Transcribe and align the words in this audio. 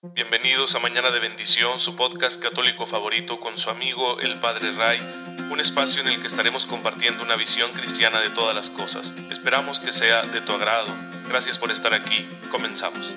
Bienvenidos 0.00 0.76
a 0.76 0.78
Mañana 0.78 1.10
de 1.10 1.18
Bendición, 1.18 1.80
su 1.80 1.96
podcast 1.96 2.40
católico 2.40 2.86
favorito 2.86 3.40
con 3.40 3.58
su 3.58 3.68
amigo 3.68 4.20
el 4.20 4.38
Padre 4.38 4.70
Ray, 4.70 5.00
un 5.50 5.58
espacio 5.58 6.00
en 6.02 6.06
el 6.06 6.20
que 6.20 6.28
estaremos 6.28 6.66
compartiendo 6.66 7.24
una 7.24 7.34
visión 7.34 7.72
cristiana 7.72 8.20
de 8.20 8.30
todas 8.30 8.54
las 8.54 8.70
cosas. 8.70 9.12
Esperamos 9.28 9.80
que 9.80 9.90
sea 9.90 10.22
de 10.22 10.40
tu 10.40 10.52
agrado. 10.52 10.86
Gracias 11.28 11.58
por 11.58 11.72
estar 11.72 11.92
aquí. 11.94 12.28
Comenzamos. 12.52 13.12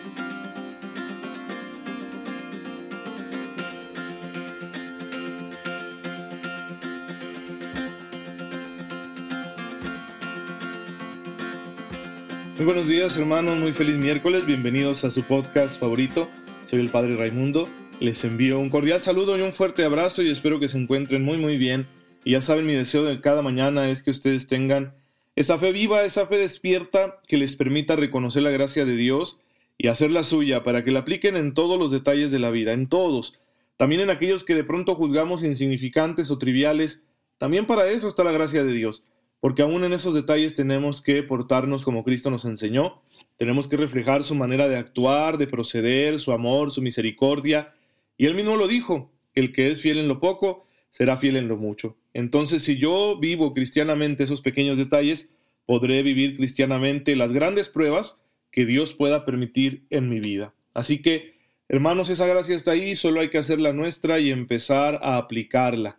Muy 12.57 12.65
buenos 12.65 12.87
días 12.87 13.15
hermanos, 13.17 13.55
muy 13.57 13.71
feliz 13.71 13.97
miércoles, 13.97 14.47
bienvenidos 14.47 15.03
a 15.03 15.11
su 15.11 15.21
podcast 15.21 15.79
favorito. 15.79 16.27
Soy 16.71 16.79
el 16.79 16.87
Padre 16.87 17.17
Raimundo, 17.17 17.67
les 17.99 18.23
envío 18.23 18.57
un 18.57 18.69
cordial 18.69 19.01
saludo 19.01 19.37
y 19.37 19.41
un 19.41 19.51
fuerte 19.51 19.83
abrazo 19.83 20.21
y 20.21 20.29
espero 20.29 20.57
que 20.57 20.69
se 20.69 20.77
encuentren 20.77 21.21
muy 21.21 21.37
muy 21.37 21.57
bien. 21.57 21.85
Y 22.23 22.31
ya 22.31 22.41
saben, 22.41 22.65
mi 22.65 22.73
deseo 22.73 23.03
de 23.03 23.19
cada 23.19 23.41
mañana 23.41 23.89
es 23.89 24.01
que 24.01 24.09
ustedes 24.09 24.47
tengan 24.47 24.93
esa 25.35 25.59
fe 25.59 25.73
viva, 25.73 26.05
esa 26.05 26.27
fe 26.27 26.37
despierta 26.37 27.19
que 27.27 27.35
les 27.35 27.57
permita 27.57 27.97
reconocer 27.97 28.43
la 28.43 28.51
gracia 28.51 28.85
de 28.85 28.95
Dios 28.95 29.41
y 29.77 29.89
hacerla 29.89 30.23
suya 30.23 30.63
para 30.63 30.81
que 30.81 30.91
la 30.91 30.99
apliquen 30.99 31.35
en 31.35 31.53
todos 31.53 31.77
los 31.77 31.91
detalles 31.91 32.31
de 32.31 32.39
la 32.39 32.51
vida, 32.51 32.71
en 32.71 32.87
todos. 32.87 33.37
También 33.75 33.99
en 33.99 34.09
aquellos 34.09 34.45
que 34.45 34.55
de 34.55 34.63
pronto 34.63 34.95
juzgamos 34.95 35.43
insignificantes 35.43 36.31
o 36.31 36.37
triviales, 36.37 37.03
también 37.37 37.65
para 37.65 37.89
eso 37.89 38.07
está 38.07 38.23
la 38.23 38.31
gracia 38.31 38.63
de 38.63 38.71
Dios 38.71 39.05
porque 39.41 39.63
aún 39.63 39.83
en 39.83 39.91
esos 39.91 40.13
detalles 40.13 40.53
tenemos 40.53 41.01
que 41.01 41.21
portarnos 41.23 41.83
como 41.83 42.05
Cristo 42.05 42.29
nos 42.29 42.45
enseñó, 42.45 43.01
tenemos 43.37 43.67
que 43.67 43.75
reflejar 43.75 44.23
su 44.23 44.35
manera 44.35 44.69
de 44.69 44.77
actuar, 44.77 45.37
de 45.37 45.47
proceder, 45.47 46.19
su 46.19 46.31
amor, 46.31 46.71
su 46.71 46.81
misericordia, 46.81 47.73
y 48.17 48.27
él 48.27 48.35
mismo 48.35 48.55
lo 48.55 48.67
dijo, 48.67 49.11
el 49.33 49.51
que 49.51 49.71
es 49.71 49.81
fiel 49.81 49.97
en 49.97 50.07
lo 50.07 50.19
poco, 50.19 50.67
será 50.91 51.17
fiel 51.17 51.37
en 51.37 51.47
lo 51.47 51.57
mucho. 51.57 51.97
Entonces, 52.13 52.61
si 52.63 52.77
yo 52.77 53.17
vivo 53.19 53.53
cristianamente 53.53 54.23
esos 54.23 54.41
pequeños 54.41 54.77
detalles, 54.77 55.33
podré 55.65 56.03
vivir 56.03 56.37
cristianamente 56.37 57.15
las 57.15 57.31
grandes 57.31 57.67
pruebas 57.67 58.19
que 58.51 58.65
Dios 58.65 58.93
pueda 58.93 59.25
permitir 59.25 59.85
en 59.89 60.09
mi 60.09 60.19
vida. 60.19 60.53
Así 60.73 61.01
que, 61.01 61.33
hermanos, 61.67 62.09
esa 62.09 62.27
gracia 62.27 62.55
está 62.55 62.71
ahí, 62.71 62.95
solo 62.95 63.21
hay 63.21 63.29
que 63.29 63.39
hacerla 63.39 63.73
nuestra 63.73 64.19
y 64.19 64.29
empezar 64.29 64.99
a 65.01 65.17
aplicarla. 65.17 65.97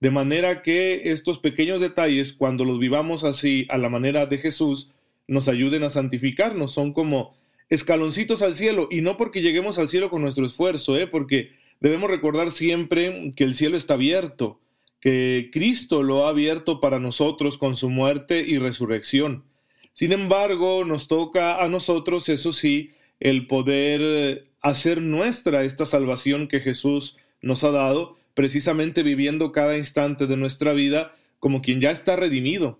De 0.00 0.10
manera 0.10 0.62
que 0.62 1.10
estos 1.10 1.38
pequeños 1.38 1.80
detalles, 1.80 2.32
cuando 2.32 2.64
los 2.64 2.78
vivamos 2.78 3.24
así 3.24 3.66
a 3.70 3.78
la 3.78 3.88
manera 3.88 4.26
de 4.26 4.38
Jesús, 4.38 4.90
nos 5.26 5.48
ayuden 5.48 5.82
a 5.84 5.90
santificarnos. 5.90 6.72
Son 6.72 6.92
como 6.92 7.34
escaloncitos 7.68 8.42
al 8.42 8.54
cielo 8.54 8.88
y 8.90 9.00
no 9.00 9.16
porque 9.16 9.42
lleguemos 9.42 9.78
al 9.78 9.88
cielo 9.88 10.10
con 10.10 10.22
nuestro 10.22 10.46
esfuerzo, 10.46 10.96
¿eh? 10.96 11.06
porque 11.06 11.52
debemos 11.80 12.10
recordar 12.10 12.50
siempre 12.50 13.32
que 13.34 13.44
el 13.44 13.54
cielo 13.54 13.76
está 13.76 13.94
abierto, 13.94 14.60
que 15.00 15.50
Cristo 15.52 16.02
lo 16.02 16.26
ha 16.26 16.30
abierto 16.30 16.80
para 16.80 16.98
nosotros 16.98 17.58
con 17.58 17.76
su 17.76 17.90
muerte 17.90 18.44
y 18.46 18.58
resurrección. 18.58 19.44
Sin 19.92 20.12
embargo, 20.12 20.84
nos 20.84 21.08
toca 21.08 21.62
a 21.62 21.68
nosotros, 21.68 22.28
eso 22.28 22.52
sí, 22.52 22.90
el 23.18 23.46
poder 23.46 24.46
hacer 24.60 25.00
nuestra 25.00 25.64
esta 25.64 25.86
salvación 25.86 26.48
que 26.48 26.60
Jesús 26.60 27.16
nos 27.40 27.64
ha 27.64 27.70
dado 27.70 28.16
precisamente 28.36 29.02
viviendo 29.02 29.50
cada 29.50 29.78
instante 29.78 30.26
de 30.26 30.36
nuestra 30.36 30.74
vida 30.74 31.14
como 31.40 31.62
quien 31.62 31.80
ya 31.80 31.90
está 31.90 32.16
redimido, 32.16 32.78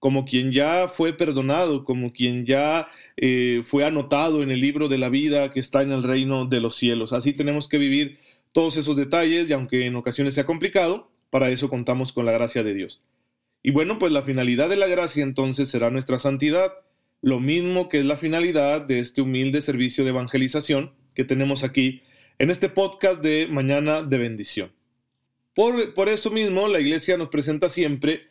como 0.00 0.24
quien 0.24 0.50
ya 0.50 0.88
fue 0.88 1.12
perdonado, 1.12 1.84
como 1.84 2.12
quien 2.12 2.44
ya 2.44 2.88
eh, 3.16 3.62
fue 3.64 3.84
anotado 3.84 4.42
en 4.42 4.50
el 4.50 4.60
libro 4.60 4.88
de 4.88 4.98
la 4.98 5.08
vida 5.08 5.52
que 5.52 5.60
está 5.60 5.82
en 5.82 5.92
el 5.92 6.02
reino 6.02 6.46
de 6.46 6.60
los 6.60 6.74
cielos. 6.74 7.12
Así 7.12 7.32
tenemos 7.32 7.68
que 7.68 7.78
vivir 7.78 8.18
todos 8.50 8.76
esos 8.76 8.96
detalles 8.96 9.48
y 9.48 9.52
aunque 9.52 9.86
en 9.86 9.94
ocasiones 9.94 10.34
sea 10.34 10.44
complicado, 10.44 11.08
para 11.30 11.50
eso 11.50 11.70
contamos 11.70 12.12
con 12.12 12.26
la 12.26 12.32
gracia 12.32 12.64
de 12.64 12.74
Dios. 12.74 13.00
Y 13.62 13.70
bueno, 13.70 14.00
pues 14.00 14.10
la 14.10 14.22
finalidad 14.22 14.68
de 14.68 14.76
la 14.76 14.88
gracia 14.88 15.22
entonces 15.22 15.68
será 15.68 15.88
nuestra 15.90 16.18
santidad, 16.18 16.72
lo 17.22 17.38
mismo 17.38 17.88
que 17.88 18.00
es 18.00 18.04
la 18.04 18.16
finalidad 18.16 18.80
de 18.80 18.98
este 18.98 19.22
humilde 19.22 19.60
servicio 19.60 20.02
de 20.02 20.10
evangelización 20.10 20.94
que 21.14 21.24
tenemos 21.24 21.62
aquí 21.62 22.02
en 22.40 22.50
este 22.50 22.68
podcast 22.68 23.22
de 23.22 23.46
Mañana 23.48 24.02
de 24.02 24.18
Bendición. 24.18 24.72
Por, 25.56 26.10
eso 26.10 26.30
mismo 26.30 26.68
la 26.68 26.80
iglesia 26.80 27.16
nos 27.16 27.30
presenta 27.30 27.70
siempre 27.70 28.26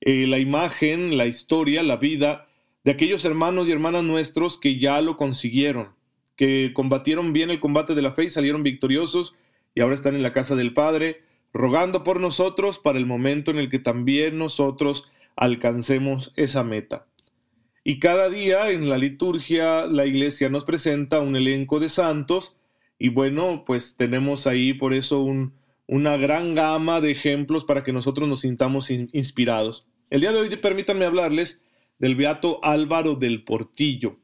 eh, 0.00 0.28
la 0.28 0.38
imagen, 0.38 1.16
la 1.18 1.26
historia, 1.26 1.82
la 1.82 1.96
vida 1.96 2.46
de 2.84 2.92
aquellos 2.92 3.24
hermanos 3.24 3.66
y 3.66 3.72
hermanas 3.72 4.04
nuestros 4.04 4.58
que 4.58 4.78
ya 4.78 5.00
lo 5.00 5.16
consiguieron, 5.16 5.88
que 6.36 6.70
combatieron 6.72 7.32
bien 7.32 7.50
el 7.50 7.58
combate 7.58 7.96
de 7.96 8.02
la 8.02 8.12
fe 8.12 8.26
y 8.26 8.30
salieron 8.30 8.62
victoriosos 8.62 9.34
y 9.74 9.80
ahora 9.80 9.96
están 9.96 10.14
en 10.14 10.22
la 10.22 10.32
casa 10.32 10.54
del 10.54 10.72
Padre, 10.72 11.22
rogando 11.52 12.04
por 12.04 12.20
nosotros 12.20 12.78
para 12.78 12.98
el 12.98 13.06
momento 13.06 13.50
en 13.50 13.58
el 13.58 13.70
que 13.70 13.80
también 13.80 14.38
nosotros 14.38 15.10
alcancemos 15.34 16.32
esa 16.36 16.62
meta. 16.62 17.06
Y 17.82 17.98
cada 17.98 18.28
día 18.28 18.70
en 18.70 18.88
la 18.88 18.98
liturgia 18.98 19.84
la 19.86 20.06
iglesia 20.06 20.48
nos 20.48 20.62
presenta 20.62 21.18
un 21.18 21.34
elenco 21.34 21.80
de 21.80 21.88
santos 21.88 22.56
y 23.00 23.08
bueno, 23.08 23.64
pues 23.66 23.96
tenemos 23.96 24.46
ahí 24.46 24.74
por 24.74 24.94
eso 24.94 25.22
un, 25.22 25.58
una 25.88 26.18
gran 26.18 26.54
gama 26.54 27.00
de 27.00 27.10
ejemplos 27.10 27.64
para 27.64 27.82
que 27.82 27.92
nosotros 27.92 28.28
nos 28.28 28.42
sintamos 28.42 28.90
inspirados. 28.90 29.88
El 30.10 30.20
día 30.20 30.32
de 30.32 30.38
hoy 30.38 30.54
permítanme 30.56 31.06
hablarles 31.06 31.64
del 31.98 32.14
beato 32.14 32.60
Álvaro 32.62 33.14
del 33.16 33.42
Portillo. 33.42 34.18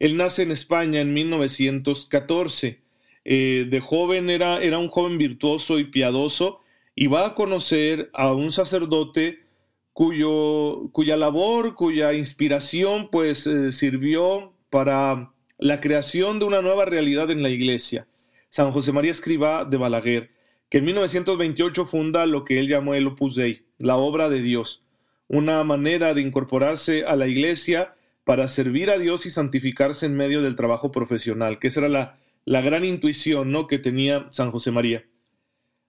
Él 0.00 0.16
nace 0.16 0.42
en 0.42 0.50
España 0.50 1.00
en 1.00 1.14
1914. 1.14 2.82
Eh, 3.24 3.66
de 3.70 3.80
joven 3.80 4.28
era, 4.28 4.60
era 4.60 4.78
un 4.78 4.88
joven 4.88 5.16
virtuoso 5.16 5.78
y 5.78 5.84
piadoso 5.84 6.60
y 6.94 7.06
va 7.06 7.26
a 7.26 7.34
conocer 7.34 8.10
a 8.12 8.32
un 8.32 8.52
sacerdote 8.52 9.44
cuyo, 9.92 10.90
cuya 10.92 11.16
labor, 11.16 11.76
cuya 11.76 12.12
inspiración 12.12 13.08
pues 13.10 13.46
eh, 13.46 13.70
sirvió 13.70 14.52
para 14.68 15.32
la 15.58 15.80
creación 15.80 16.40
de 16.40 16.44
una 16.44 16.60
nueva 16.60 16.84
realidad 16.84 17.30
en 17.30 17.42
la 17.42 17.50
iglesia. 17.50 18.08
San 18.50 18.72
José 18.72 18.92
María 18.92 19.12
Escribá 19.12 19.64
de 19.64 19.76
Balaguer 19.76 20.33
que 20.68 20.78
en 20.78 20.84
1928 20.86 21.86
funda 21.86 22.26
lo 22.26 22.44
que 22.44 22.58
él 22.58 22.68
llamó 22.68 22.94
el 22.94 23.06
Opus 23.06 23.36
Dei, 23.36 23.62
la 23.78 23.96
obra 23.96 24.28
de 24.28 24.42
Dios, 24.42 24.84
una 25.28 25.62
manera 25.64 26.14
de 26.14 26.20
incorporarse 26.20 27.04
a 27.04 27.16
la 27.16 27.26
iglesia 27.26 27.94
para 28.24 28.48
servir 28.48 28.90
a 28.90 28.98
Dios 28.98 29.26
y 29.26 29.30
santificarse 29.30 30.06
en 30.06 30.16
medio 30.16 30.42
del 30.42 30.56
trabajo 30.56 30.90
profesional, 30.90 31.58
que 31.58 31.68
esa 31.68 31.80
era 31.80 31.88
la, 31.88 32.18
la 32.44 32.60
gran 32.60 32.84
intuición 32.84 33.52
¿no? 33.52 33.66
que 33.66 33.78
tenía 33.78 34.28
San 34.32 34.50
José 34.50 34.70
María. 34.70 35.04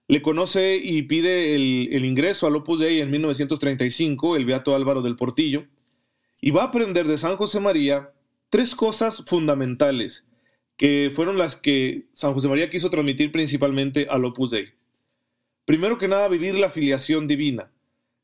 Le 0.08 0.22
conoce 0.22 0.76
y 0.76 1.02
pide 1.02 1.54
el, 1.56 1.88
el 1.92 2.04
ingreso 2.04 2.46
al 2.46 2.56
Opus 2.56 2.80
Dei 2.80 3.00
en 3.00 3.10
1935, 3.10 4.36
el 4.36 4.44
Beato 4.44 4.74
Álvaro 4.74 5.02
del 5.02 5.16
Portillo, 5.16 5.64
y 6.40 6.50
va 6.50 6.62
a 6.62 6.66
aprender 6.66 7.06
de 7.08 7.18
San 7.18 7.36
José 7.36 7.58
María 7.58 8.12
tres 8.50 8.74
cosas 8.74 9.24
fundamentales 9.26 10.26
que 10.76 11.10
fueron 11.14 11.38
las 11.38 11.56
que 11.56 12.06
San 12.12 12.34
José 12.34 12.48
María 12.48 12.68
quiso 12.68 12.90
transmitir 12.90 13.32
principalmente 13.32 14.06
al 14.10 14.24
Opus 14.24 14.50
Dei. 14.50 14.68
Primero 15.64 15.98
que 15.98 16.08
nada, 16.08 16.28
vivir 16.28 16.54
la 16.54 16.70
filiación 16.70 17.26
divina. 17.26 17.72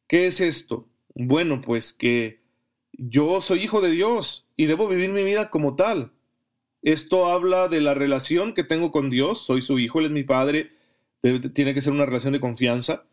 ¿Qué 0.06 0.26
es 0.26 0.40
esto? 0.40 0.88
Bueno, 1.14 1.60
pues 1.60 1.92
que 1.92 2.40
yo 2.92 3.40
soy 3.40 3.64
hijo 3.64 3.80
de 3.80 3.90
Dios 3.90 4.46
y 4.56 4.66
debo 4.66 4.88
vivir 4.88 5.10
mi 5.10 5.24
vida 5.24 5.50
como 5.50 5.74
tal. 5.74 6.12
Esto 6.82 7.26
habla 7.26 7.68
de 7.68 7.80
la 7.80 7.94
relación 7.94 8.54
que 8.54 8.64
tengo 8.64 8.90
con 8.90 9.08
Dios, 9.08 9.44
soy 9.44 9.62
su 9.62 9.78
hijo, 9.78 10.00
él 10.00 10.06
es 10.06 10.10
mi 10.12 10.24
padre, 10.24 10.72
tiene 11.54 11.74
que 11.74 11.80
ser 11.80 11.92
una 11.92 12.06
relación 12.06 12.32
de 12.32 12.40
confianza. 12.40 13.04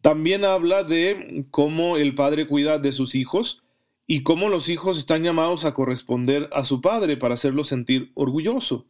También 0.00 0.44
habla 0.44 0.84
de 0.84 1.42
cómo 1.50 1.96
el 1.96 2.14
padre 2.14 2.46
cuida 2.46 2.78
de 2.78 2.92
sus 2.92 3.14
hijos 3.14 3.63
y 4.06 4.22
cómo 4.22 4.48
los 4.48 4.68
hijos 4.68 4.98
están 4.98 5.22
llamados 5.22 5.64
a 5.64 5.72
corresponder 5.72 6.48
a 6.52 6.64
su 6.64 6.80
padre 6.80 7.16
para 7.16 7.34
hacerlo 7.34 7.64
sentir 7.64 8.12
orgulloso. 8.14 8.86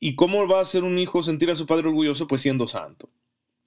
¿Y 0.00 0.14
cómo 0.16 0.48
va 0.48 0.58
a 0.58 0.62
hacer 0.62 0.84
un 0.84 0.98
hijo 0.98 1.22
sentir 1.22 1.50
a 1.50 1.56
su 1.56 1.66
padre 1.66 1.88
orgulloso? 1.88 2.26
Pues 2.26 2.42
siendo 2.42 2.66
santo. 2.66 3.10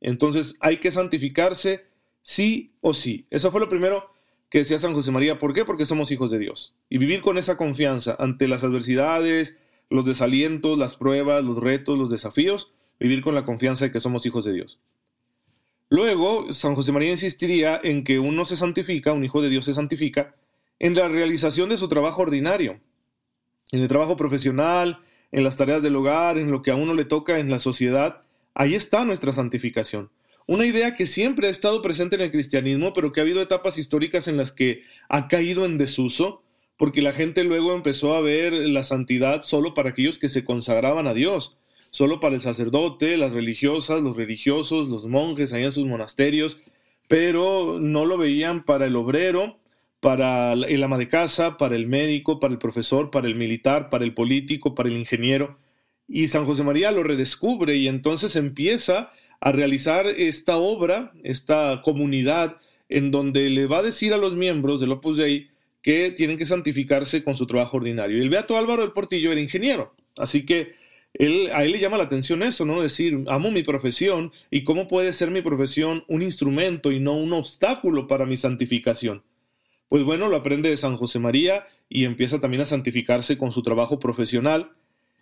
Entonces 0.02 0.56
hay 0.60 0.78
que 0.78 0.92
santificarse 0.92 1.86
sí 2.22 2.74
o 2.82 2.94
sí. 2.94 3.28
Eso 3.30 3.52
fue 3.52 3.62
lo 3.62 3.70
primero 3.70 4.10
que 4.50 4.60
decía 4.60 4.80
San 4.80 4.94
José 4.94 5.12
María. 5.12 5.40
¿Por 5.40 5.54
qué? 5.54 5.66
Porque 5.66 5.86
somos 5.86 6.12
hijos 6.12 6.32
de 6.32 6.40
Dios. 6.40 6.76
Y 6.90 6.98
vivir 6.98 7.22
con 7.22 7.38
esa 7.38 7.58
confianza 7.58 8.16
ante 8.20 8.48
las 8.48 8.64
adversidades, 8.64 9.58
los 9.90 10.06
desalientos, 10.06 10.78
las 10.78 10.96
pruebas, 10.96 11.44
los 11.44 11.58
retos, 11.58 11.98
los 11.98 12.10
desafíos, 12.10 12.74
vivir 13.00 13.22
con 13.22 13.36
la 13.36 13.46
confianza 13.46 13.86
de 13.86 13.92
que 13.92 14.00
somos 14.00 14.26
hijos 14.26 14.46
de 14.46 14.54
Dios. 14.54 14.80
Luego, 15.90 16.52
San 16.52 16.76
José 16.76 16.92
María 16.92 17.12
insistiría 17.12 17.80
en 17.84 18.04
que 18.04 18.20
uno 18.20 18.46
se 18.46 18.56
santifica, 18.56 19.14
un 19.14 19.24
hijo 19.24 19.42
de 19.42 19.50
Dios 19.50 19.66
se 19.66 19.74
santifica, 19.74 20.36
en 20.80 20.96
la 20.96 21.08
realización 21.08 21.70
de 21.70 21.78
su 21.78 21.88
trabajo 21.88 22.22
ordinario, 22.22 22.80
en 23.72 23.82
el 23.82 23.88
trabajo 23.88 24.16
profesional, 24.16 25.00
en 25.32 25.44
las 25.44 25.58
tareas 25.58 25.84
del 25.84 25.96
hogar, 25.96 26.38
en 26.38 26.52
lo 26.52 26.62
que 26.62 26.72
a 26.72 26.76
uno 26.76 26.94
le 26.94 27.06
toca 27.06 27.40
en 27.40 27.50
la 27.50 27.60
sociedad, 27.60 28.22
ahí 28.54 28.76
está 28.76 29.06
nuestra 29.06 29.34
santificación. 29.34 30.10
Una 30.48 30.66
idea 30.66 30.96
que 30.96 31.08
siempre 31.08 31.48
ha 31.48 31.52
estado 31.52 31.82
presente 31.82 32.16
en 32.16 32.22
el 32.22 32.32
cristianismo, 32.32 32.94
pero 32.94 33.12
que 33.12 33.20
ha 33.20 33.24
habido 33.24 33.42
etapas 33.42 33.78
históricas 33.80 34.28
en 34.28 34.38
las 34.38 34.52
que 34.52 34.84
ha 35.10 35.28
caído 35.28 35.66
en 35.66 35.78
desuso, 35.78 36.44
porque 36.78 37.02
la 37.02 37.14
gente 37.14 37.44
luego 37.44 37.74
empezó 37.74 38.14
a 38.14 38.22
ver 38.22 38.54
la 38.54 38.84
santidad 38.84 39.42
solo 39.42 39.74
para 39.74 39.90
aquellos 39.90 40.20
que 40.20 40.30
se 40.30 40.44
consagraban 40.44 41.08
a 41.08 41.14
Dios, 41.14 41.58
solo 41.90 42.20
para 42.20 42.36
el 42.36 42.42
sacerdote, 42.42 43.18
las 43.18 43.34
religiosas, 43.34 44.02
los 44.02 44.18
religiosos, 44.18 44.88
los 44.88 45.08
monjes 45.08 45.54
allá 45.54 45.66
en 45.66 45.72
sus 45.72 45.86
monasterios, 45.86 46.62
pero 47.08 47.80
no 47.80 48.06
lo 48.06 48.18
veían 48.18 48.66
para 48.66 48.86
el 48.86 48.96
obrero, 48.96 49.58
para 50.06 50.54
el 50.54 50.84
ama 50.84 51.00
de 51.00 51.08
casa, 51.08 51.58
para 51.58 51.76
el 51.76 51.88
médico, 51.88 52.40
para 52.40 52.54
el 52.54 52.60
profesor, 52.60 53.10
para 53.10 53.26
el 53.28 53.34
militar, 53.34 53.90
para 53.90 54.04
el 54.04 54.14
político, 54.14 54.76
para 54.76 54.88
el 54.88 54.98
ingeniero. 54.98 55.58
Y 56.08 56.28
San 56.28 56.46
José 56.46 56.64
María 56.64 56.92
lo 56.92 57.02
redescubre 57.02 57.76
y 57.76 57.88
entonces 57.88 58.36
empieza 58.36 59.10
a 59.42 59.52
realizar 59.52 60.06
esta 60.06 60.58
obra, 60.58 61.12
esta 61.24 61.82
comunidad, 61.84 62.58
en 62.88 63.10
donde 63.10 63.50
le 63.50 63.66
va 63.66 63.80
a 63.80 63.82
decir 63.82 64.14
a 64.14 64.18
los 64.18 64.36
miembros 64.36 64.80
del 64.80 64.92
Opus 64.92 65.18
Dei 65.18 65.50
que 65.82 66.12
tienen 66.12 66.38
que 66.38 66.46
santificarse 66.46 67.24
con 67.24 67.34
su 67.34 67.48
trabajo 67.48 67.78
ordinario. 67.78 68.20
Y 68.20 68.22
el 68.22 68.30
Beato 68.30 68.58
Álvaro 68.58 68.84
del 68.84 68.92
Portillo 68.92 69.32
era 69.32 69.42
ingeniero, 69.42 69.96
así 70.18 70.46
que 70.46 70.76
él, 71.16 71.50
a 71.52 71.64
él 71.64 71.72
le 71.72 71.80
llama 71.80 71.98
la 71.98 72.04
atención 72.04 72.44
eso, 72.44 72.64
¿no? 72.64 72.80
Decir, 72.80 73.24
amo 73.26 73.50
mi 73.50 73.64
profesión 73.64 74.32
y 74.52 74.66
cómo 74.66 74.88
puede 74.88 75.14
ser 75.14 75.32
mi 75.32 75.42
profesión 75.42 76.04
un 76.08 76.22
instrumento 76.22 76.92
y 76.92 77.00
no 77.00 77.18
un 77.18 77.34
obstáculo 77.34 78.06
para 78.06 78.28
mi 78.28 78.38
santificación. 78.38 79.24
Pues 79.90 80.04
bueno, 80.04 80.28
lo 80.30 80.38
aprende 80.38 80.70
de 80.70 80.78
San 80.78 80.98
José 80.98 81.20
María 81.20 81.68
y 81.90 82.06
empieza 82.06 82.40
también 82.40 82.62
a 82.62 82.66
santificarse 82.66 83.38
con 83.38 83.52
su 83.52 83.62
trabajo 83.62 84.00
profesional. 84.00 84.72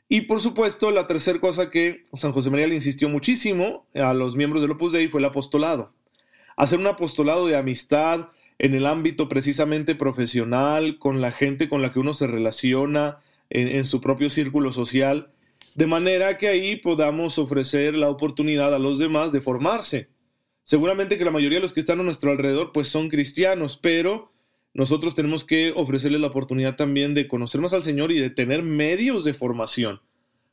Y 0.09 0.21
por 0.21 0.39
supuesto, 0.39 0.91
la 0.91 1.07
tercera 1.07 1.39
cosa 1.39 1.69
que 1.69 2.05
San 2.15 2.31
José 2.31 2.49
María 2.49 2.67
le 2.67 2.75
insistió 2.75 3.09
muchísimo 3.09 3.87
a 3.93 4.13
los 4.13 4.35
miembros 4.35 4.61
del 4.61 4.71
Opus 4.71 4.93
Dei 4.93 5.07
fue 5.07 5.21
el 5.21 5.25
apostolado. 5.25 5.93
Hacer 6.55 6.79
un 6.79 6.87
apostolado 6.87 7.47
de 7.47 7.57
amistad 7.57 8.29
en 8.59 8.75
el 8.75 8.85
ámbito 8.85 9.27
precisamente 9.27 9.95
profesional, 9.95 10.99
con 10.99 11.21
la 11.21 11.31
gente 11.31 11.67
con 11.67 11.81
la 11.81 11.91
que 11.91 11.99
uno 11.99 12.13
se 12.13 12.27
relaciona 12.27 13.17
en 13.49 13.85
su 13.85 14.01
propio 14.01 14.29
círculo 14.29 14.71
social, 14.71 15.31
de 15.75 15.87
manera 15.87 16.37
que 16.37 16.47
ahí 16.47 16.75
podamos 16.75 17.39
ofrecer 17.39 17.95
la 17.95 18.09
oportunidad 18.09 18.73
a 18.73 18.79
los 18.79 18.99
demás 18.99 19.31
de 19.31 19.41
formarse. 19.41 20.09
Seguramente 20.61 21.17
que 21.17 21.25
la 21.25 21.31
mayoría 21.31 21.57
de 21.57 21.63
los 21.63 21.73
que 21.73 21.79
están 21.79 21.99
a 21.99 22.03
nuestro 22.03 22.31
alrededor 22.31 22.71
pues 22.71 22.89
son 22.89 23.09
cristianos, 23.09 23.77
pero 23.81 24.32
nosotros 24.73 25.15
tenemos 25.15 25.43
que 25.43 25.71
ofrecerles 25.75 26.21
la 26.21 26.27
oportunidad 26.27 26.75
también 26.75 27.13
de 27.13 27.27
conocer 27.27 27.61
más 27.61 27.73
al 27.73 27.83
Señor 27.83 28.11
y 28.11 28.19
de 28.19 28.29
tener 28.29 28.63
medios 28.63 29.23
de 29.23 29.33
formación, 29.33 30.01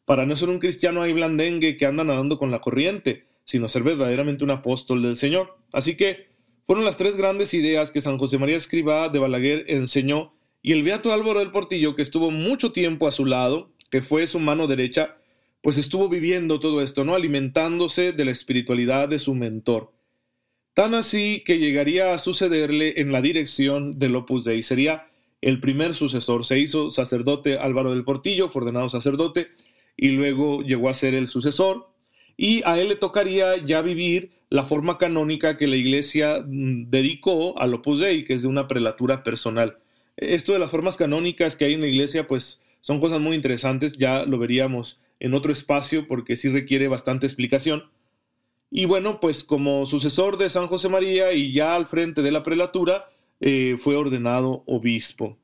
para 0.05 0.27
no 0.27 0.37
ser 0.37 0.49
un 0.49 0.59
cristiano 0.59 1.03
ahí 1.03 1.13
blandengue 1.13 1.77
que 1.77 1.87
anda 1.87 2.05
nadando 2.05 2.39
con 2.39 2.51
la 2.51 2.61
corriente, 2.61 3.25
sino 3.45 3.69
ser 3.69 3.83
verdaderamente 3.83 4.45
un 4.45 4.51
apóstol 4.51 5.03
del 5.03 5.17
Señor. 5.17 5.57
Así 5.73 5.97
que 5.97 6.29
fueron 6.67 6.85
las 6.85 6.97
tres 6.97 7.17
grandes 7.17 7.55
ideas 7.55 7.91
que 7.91 8.01
San 8.01 8.19
José 8.19 8.39
María 8.39 8.57
Escribá 8.57 9.09
de 9.09 9.19
Balaguer 9.19 9.65
enseñó 9.69 10.35
y 10.63 10.73
el 10.73 10.83
Beato 10.83 11.13
Álvaro 11.13 11.41
del 11.41 11.51
Portillo, 11.51 11.95
que 11.95 12.03
estuvo 12.03 12.31
mucho 12.31 12.73
tiempo 12.73 13.09
a 13.09 13.13
su 13.13 13.25
lado, 13.25 13.73
que 13.91 14.03
fue 14.03 14.27
su 14.27 14.39
mano 14.39 14.67
derecha, 14.67 15.17
pues 15.63 15.79
estuvo 15.79 16.09
viviendo 16.09 16.61
todo 16.61 16.83
esto, 16.83 17.05
¿no? 17.05 17.15
Alimentándose 17.15 18.13
de 18.13 18.25
la 18.25 18.31
espiritualidad 18.31 19.09
de 19.09 19.19
su 19.19 19.35
mentor. 19.35 19.93
Tan 20.75 20.95
así 20.95 21.43
que 21.45 21.59
llegaría 21.59 22.15
a 22.15 22.19
sucederle 22.19 23.01
en 23.01 23.13
la 23.13 23.21
dirección 23.21 23.99
del 23.99 24.17
Opus 24.17 24.45
Dei. 24.45 24.63
Sería 24.63 25.09
el 25.41 25.61
primer 25.61 25.95
sucesor. 25.95 26.45
Se 26.45 26.59
hizo 26.59 26.91
sacerdote 26.91 27.59
Álvaro 27.59 27.91
del 27.91 28.05
Portillo, 28.05 28.49
fue 28.49 28.63
ordenado 28.63 28.89
sacerdote, 28.89 29.49
y 29.97 30.11
luego 30.11 30.63
llegó 30.63 30.89
a 30.89 30.95
ser 30.95 31.15
el 31.15 31.27
sucesor. 31.27 31.89
Y 32.37 32.63
a 32.65 32.81
él 32.81 32.89
le 32.89 32.97
tocaría 32.97 33.63
ya 33.65 33.83
vivir 33.83 34.31
la 34.49 34.65
forma 34.65 34.99
canónica 34.99 35.57
que 35.57 35.67
la 35.67 35.77
Iglesia 35.77 36.43
mm, 36.47 36.91
dedicó 36.91 37.59
al 37.59 37.75
Opus 37.75 38.01
Dei, 38.01 38.25
que 38.25 38.35
es 38.35 38.43
de 38.43 38.49
una 38.49 38.69
prelatura 38.69 39.23
personal. 39.23 39.77
Esto 40.17 40.53
de 40.53 40.59
las 40.59 40.71
formas 40.71 40.97
canónicas 40.97 41.57
que 41.57 41.65
hay 41.65 41.75
en 41.75 41.81
la 41.81 41.87
Iglesia, 41.89 42.27
pues 42.27 42.63
son 42.81 43.01
cosas 43.01 43.21
muy 43.21 43.37
interesantes, 43.37 43.97
ya 43.99 44.25
lo 44.25 44.39
veríamos 44.39 45.01
en 45.19 45.35
otro 45.35 45.53
espacio 45.53 46.07
porque 46.09 46.37
sí 46.37 46.49
requiere 46.49 46.89
bastante 46.89 47.27
explicación. 47.27 47.85
Y 48.71 48.85
bueno, 48.85 49.19
pues 49.19 49.43
como 49.43 49.85
sucesor 49.85 50.39
de 50.39 50.49
San 50.49 50.69
José 50.69 50.89
María 50.89 51.33
y 51.33 51.53
ya 51.53 51.75
al 51.75 51.87
frente 51.87 52.23
de 52.23 52.31
la 52.31 52.45
prelatura, 52.45 53.11
eh, 53.41 53.77
fue 53.81 53.97
ordenado 53.97 54.63
obispo. 54.67 55.37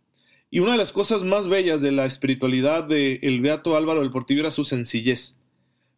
Y 0.48 0.60
una 0.60 0.72
de 0.72 0.78
las 0.78 0.92
cosas 0.92 1.24
más 1.24 1.48
bellas 1.48 1.82
de 1.82 1.90
la 1.90 2.06
espiritualidad 2.06 2.84
de 2.84 3.18
el 3.22 3.40
Beato 3.40 3.76
Álvaro 3.76 4.00
del 4.00 4.12
Portillo 4.12 4.40
era 4.40 4.52
su 4.52 4.64
sencillez. 4.64 5.34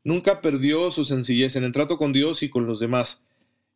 Nunca 0.04 0.40
perdió 0.40 0.90
su 0.90 1.04
sencillez 1.04 1.54
en 1.56 1.64
el 1.64 1.72
trato 1.72 1.98
con 1.98 2.14
Dios 2.14 2.42
y 2.42 2.48
con 2.48 2.66
los 2.66 2.80
demás. 2.80 3.22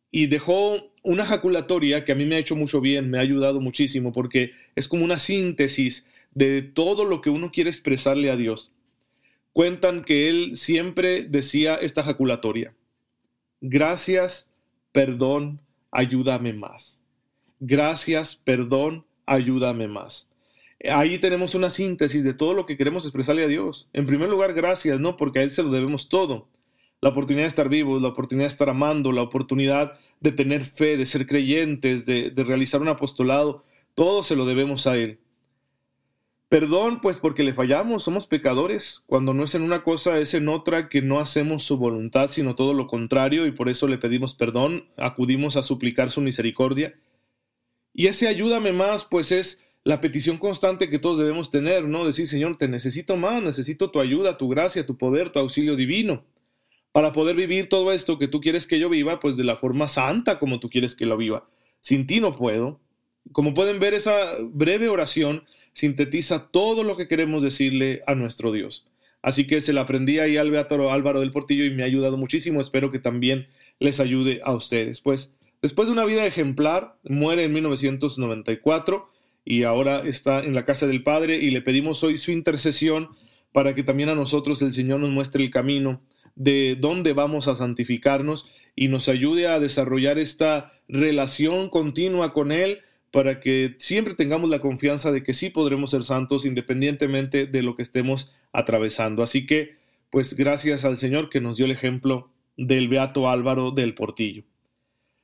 Y 0.09 0.27
dejó 0.27 0.91
una 1.03 1.23
jaculatoria 1.23 2.05
que 2.05 2.11
a 2.11 2.15
mí 2.15 2.25
me 2.25 2.35
ha 2.35 2.39
hecho 2.39 2.55
mucho 2.55 2.81
bien, 2.81 3.11
me 3.11 3.19
ha 3.19 3.21
ayudado 3.21 3.61
muchísimo, 3.61 4.13
porque 4.13 4.53
es 4.75 4.87
como 4.87 5.05
una 5.05 5.19
síntesis 5.19 6.07
de 6.31 6.63
todo 6.63 7.05
lo 7.05 7.21
que 7.21 7.29
uno 7.29 7.51
quiere 7.51 7.69
expresarle 7.69 8.31
a 8.31 8.35
Dios. 8.35 8.71
Cuentan 9.51 10.03
que 10.03 10.29
él 10.29 10.55
siempre 10.55 11.23
decía 11.23 11.75
esta 11.75 12.01
jaculatoria 12.01 12.73
gracias, 13.63 14.51
perdón, 14.91 15.59
ayúdame 15.91 16.53
más. 16.53 17.01
Gracias, 17.59 18.35
perdón, 18.35 19.05
ayúdame 19.25 19.87
más. 19.87 20.29
Ahí 20.91 21.17
tenemos 21.17 21.55
una 21.55 21.69
síntesis 21.69 22.25
de 22.25 22.33
todo 22.33 22.53
lo 22.53 22.65
que 22.65 22.75
queremos 22.75 23.05
expresarle 23.05 23.45
a 23.45 23.47
Dios. 23.47 23.89
En 23.93 24.05
primer 24.05 24.29
lugar, 24.29 24.53
gracias, 24.53 24.99
¿no? 24.99 25.15
Porque 25.15 25.39
a 25.39 25.43
Él 25.43 25.51
se 25.51 25.63
lo 25.63 25.71
debemos 25.71 26.09
todo. 26.09 26.49
La 26.99 27.09
oportunidad 27.09 27.45
de 27.45 27.49
estar 27.49 27.69
vivos, 27.69 28.01
la 28.01 28.09
oportunidad 28.09 28.45
de 28.45 28.53
estar 28.53 28.69
amando, 28.69 29.13
la 29.13 29.21
oportunidad 29.21 29.93
de 30.19 30.33
tener 30.33 30.65
fe, 30.65 30.97
de 30.97 31.05
ser 31.05 31.25
creyentes, 31.25 32.05
de, 32.05 32.31
de 32.31 32.43
realizar 32.43 32.81
un 32.81 32.89
apostolado, 32.89 33.63
todo 33.95 34.23
se 34.23 34.35
lo 34.35 34.45
debemos 34.45 34.87
a 34.87 34.97
Él. 34.97 35.19
Perdón, 36.53 37.01
pues 37.01 37.17
porque 37.17 37.41
le 37.41 37.55
fallamos, 37.55 38.03
somos 38.03 38.27
pecadores. 38.27 39.01
Cuando 39.07 39.33
no 39.33 39.43
es 39.43 39.55
en 39.55 39.63
una 39.63 39.81
cosa, 39.81 40.19
es 40.19 40.35
en 40.35 40.49
otra 40.49 40.87
que 40.87 41.01
no 41.01 41.19
hacemos 41.19 41.63
su 41.63 41.77
voluntad, 41.77 42.29
sino 42.29 42.53
todo 42.53 42.75
lo 42.75 42.85
contrario, 42.85 43.47
y 43.47 43.51
por 43.51 43.69
eso 43.69 43.87
le 43.87 43.97
pedimos 43.97 44.35
perdón, 44.35 44.85
acudimos 44.95 45.57
a 45.57 45.63
suplicar 45.63 46.11
su 46.11 46.21
misericordia. 46.21 46.93
Y 47.91 48.05
ese 48.05 48.27
ayúdame 48.27 48.71
más, 48.71 49.03
pues 49.03 49.31
es 49.31 49.65
la 49.83 49.99
petición 49.99 50.37
constante 50.37 50.89
que 50.89 50.99
todos 50.99 51.17
debemos 51.17 51.49
tener, 51.49 51.85
¿no? 51.85 52.05
Decir, 52.05 52.27
Señor, 52.27 52.55
te 52.55 52.67
necesito 52.67 53.17
más, 53.17 53.41
necesito 53.41 53.89
tu 53.89 53.99
ayuda, 53.99 54.37
tu 54.37 54.47
gracia, 54.47 54.85
tu 54.85 54.95
poder, 54.95 55.31
tu 55.31 55.39
auxilio 55.39 55.75
divino, 55.75 56.23
para 56.91 57.13
poder 57.13 57.35
vivir 57.35 57.67
todo 57.67 57.91
esto 57.91 58.19
que 58.19 58.27
tú 58.27 58.41
quieres 58.41 58.67
que 58.67 58.77
yo 58.77 58.89
viva, 58.89 59.19
pues 59.19 59.37
de 59.37 59.43
la 59.43 59.55
forma 59.55 59.87
santa 59.87 60.37
como 60.37 60.59
tú 60.59 60.69
quieres 60.69 60.93
que 60.93 61.07
lo 61.07 61.17
viva. 61.17 61.49
Sin 61.81 62.05
ti 62.05 62.19
no 62.19 62.35
puedo. 62.35 62.79
Como 63.31 63.55
pueden 63.55 63.79
ver, 63.79 63.95
esa 63.95 64.33
breve 64.51 64.87
oración 64.87 65.45
sintetiza 65.73 66.49
todo 66.51 66.83
lo 66.83 66.97
que 66.97 67.07
queremos 67.07 67.43
decirle 67.43 68.01
a 68.07 68.15
nuestro 68.15 68.51
Dios. 68.51 68.87
Así 69.21 69.47
que 69.47 69.61
se 69.61 69.73
la 69.73 69.81
aprendí 69.81 70.19
ahí 70.19 70.37
al 70.37 70.51
Beato 70.51 70.91
Álvaro 70.91 71.21
del 71.21 71.31
Portillo 71.31 71.63
y 71.63 71.71
me 71.71 71.83
ha 71.83 71.85
ayudado 71.85 72.17
muchísimo. 72.17 72.59
Espero 72.59 72.91
que 72.91 72.99
también 72.99 73.47
les 73.79 73.99
ayude 73.99 74.41
a 74.43 74.53
ustedes. 74.53 74.99
Pues 74.99 75.33
después 75.61 75.87
de 75.87 75.93
una 75.93 76.05
vida 76.05 76.25
ejemplar, 76.25 76.97
muere 77.03 77.45
en 77.45 77.53
1994 77.53 79.09
y 79.45 79.63
ahora 79.63 80.01
está 80.01 80.43
en 80.43 80.53
la 80.53 80.65
casa 80.65 80.87
del 80.87 81.03
Padre 81.03 81.37
y 81.37 81.51
le 81.51 81.61
pedimos 81.61 82.03
hoy 82.03 82.17
su 82.17 82.31
intercesión 82.31 83.09
para 83.53 83.73
que 83.73 83.83
también 83.83 84.09
a 84.09 84.15
nosotros 84.15 84.61
el 84.61 84.73
Señor 84.73 84.99
nos 84.99 85.11
muestre 85.11 85.43
el 85.43 85.51
camino 85.51 86.01
de 86.35 86.75
dónde 86.79 87.13
vamos 87.13 87.47
a 87.47 87.55
santificarnos 87.55 88.49
y 88.75 88.87
nos 88.87 89.07
ayude 89.07 89.47
a 89.47 89.59
desarrollar 89.59 90.17
esta 90.17 90.73
relación 90.87 91.69
continua 91.69 92.33
con 92.33 92.51
Él 92.51 92.79
para 93.13 93.39
que 93.39 93.75
siempre 93.77 94.15
tengamos 94.15 94.49
la 94.49 94.59
confianza 94.59 95.11
de 95.11 95.21
que 95.21 95.35
sí 95.35 95.51
podremos 95.51 95.91
ser 95.91 96.03
santos 96.03 96.45
independientemente 96.45 97.45
de 97.45 97.61
lo 97.61 97.75
que 97.75 97.83
estemos 97.83 98.31
atravesando. 98.51 99.21
Así 99.21 99.45
que, 99.45 99.75
pues 100.09 100.33
gracias 100.35 100.83
al 100.83 100.97
Señor 100.97 101.29
que 101.29 101.39
nos 101.39 101.57
dio 101.57 101.67
el 101.67 101.71
ejemplo 101.71 102.31
del 102.57 102.87
Beato 102.87 103.29
Álvaro 103.29 103.69
del 103.69 103.93
Portillo. 103.93 104.45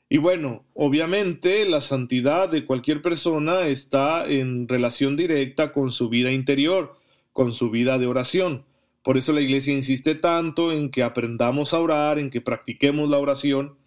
Y 0.08 0.20
bueno, 0.20 0.66
obviamente 0.76 1.66
la 1.66 1.82
santidad 1.82 2.48
de 2.48 2.64
cualquier 2.64 3.02
persona 3.02 3.66
está 3.66 4.24
en 4.24 4.68
relación 4.68 5.16
directa 5.16 5.74
con 5.74 5.92
su 5.92 6.10
vida 6.10 6.32
interior, 6.32 6.96
con 7.34 7.56
su 7.56 7.72
vida 7.72 7.98
de 7.98 8.06
oración. 8.06 8.66
Por 9.02 9.18
eso 9.18 9.34
la 9.34 9.42
Iglesia 9.42 9.74
insiste 9.74 10.14
tanto 10.14 10.72
en 10.72 10.92
que 10.92 11.02
aprendamos 11.02 11.74
a 11.74 11.80
orar, 11.80 12.20
en 12.20 12.30
que 12.30 12.40
practiquemos 12.40 13.10
la 13.10 13.18
oración, 13.18 13.78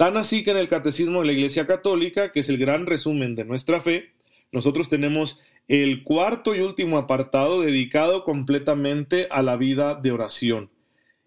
Tan 0.00 0.16
así 0.16 0.42
que 0.42 0.52
en 0.52 0.56
el 0.56 0.68
Catecismo 0.68 1.20
de 1.20 1.26
la 1.26 1.32
Iglesia 1.32 1.66
Católica, 1.66 2.32
que 2.32 2.40
es 2.40 2.48
el 2.48 2.56
gran 2.56 2.86
resumen 2.86 3.34
de 3.34 3.44
nuestra 3.44 3.82
fe, 3.82 4.12
nosotros 4.50 4.88
tenemos 4.88 5.40
el 5.68 6.04
cuarto 6.04 6.54
y 6.54 6.60
último 6.60 6.96
apartado 6.96 7.60
dedicado 7.60 8.24
completamente 8.24 9.28
a 9.30 9.42
la 9.42 9.58
vida 9.58 9.94
de 9.96 10.10
oración. 10.10 10.70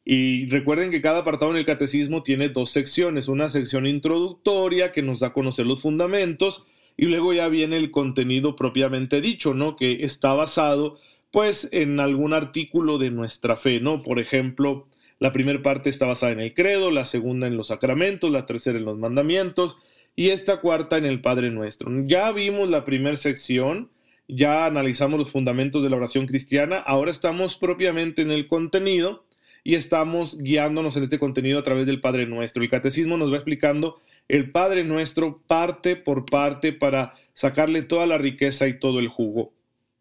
Y 0.03 0.47
recuerden 0.47 0.89
que 0.89 1.01
cada 1.01 1.19
apartado 1.19 1.51
en 1.51 1.57
el 1.57 1.67
catecismo 1.67 2.23
tiene 2.23 2.49
dos 2.49 2.71
secciones, 2.71 3.27
una 3.27 3.47
sección 3.47 3.85
introductoria 3.85 4.91
que 4.91 5.03
nos 5.03 5.19
da 5.19 5.27
a 5.27 5.33
conocer 5.33 5.67
los 5.67 5.79
fundamentos 5.79 6.65
y 6.97 7.05
luego 7.05 7.31
ya 7.31 7.49
viene 7.49 7.77
el 7.77 7.91
contenido 7.91 8.55
propiamente 8.55 9.21
dicho, 9.21 9.53
¿no? 9.53 9.75
Que 9.75 10.03
está 10.03 10.33
basado 10.33 10.97
pues 11.29 11.69
en 11.71 11.99
algún 11.99 12.33
artículo 12.33 12.97
de 12.97 13.11
nuestra 13.11 13.55
fe, 13.55 13.79
¿no? 13.79 14.01
Por 14.01 14.17
ejemplo, 14.17 14.87
la 15.23 15.31
primera 15.31 15.61
parte 15.61 15.89
está 15.89 16.05
basada 16.05 16.33
en 16.33 16.41
el 16.41 16.53
credo, 16.53 16.91
la 16.91 17.05
segunda 17.05 17.47
en 17.47 17.55
los 17.55 17.67
sacramentos, 17.67 18.29
la 18.29 18.45
tercera 18.45 18.77
en 18.77 18.83
los 18.83 18.97
mandamientos 18.97 19.77
y 20.17 20.31
esta 20.31 20.59
cuarta 20.59 20.97
en 20.97 21.05
el 21.05 21.21
Padre 21.21 21.49
Nuestro. 21.49 21.89
Ya 22.03 22.29
vimos 22.33 22.69
la 22.69 22.83
primera 22.83 23.15
sección, 23.15 23.89
ya 24.27 24.65
analizamos 24.65 25.17
los 25.17 25.31
fundamentos 25.31 25.81
de 25.81 25.89
la 25.89 25.95
oración 25.95 26.27
cristiana, 26.27 26.75
ahora 26.75 27.09
estamos 27.09 27.55
propiamente 27.55 28.21
en 28.21 28.31
el 28.31 28.47
contenido 28.47 29.23
y 29.63 29.75
estamos 29.75 30.37
guiándonos 30.39 30.97
en 30.97 31.03
este 31.03 31.19
contenido 31.19 31.57
a 31.57 31.63
través 31.63 31.87
del 31.87 32.01
Padre 32.01 32.25
Nuestro. 32.25 32.61
El 32.61 32.69
Catecismo 32.69 33.15
nos 33.15 33.31
va 33.31 33.37
explicando 33.37 34.01
el 34.27 34.51
Padre 34.51 34.83
Nuestro 34.83 35.41
parte 35.47 35.95
por 35.95 36.25
parte 36.25 36.73
para 36.73 37.13
sacarle 37.31 37.81
toda 37.81 38.07
la 38.07 38.17
riqueza 38.17 38.67
y 38.67 38.77
todo 38.77 38.99
el 38.99 39.07
jugo. 39.07 39.53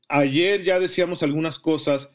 Ayer 0.09 0.65
ya 0.65 0.81
decíamos 0.81 1.23
algunas 1.23 1.61
cosas 1.61 2.13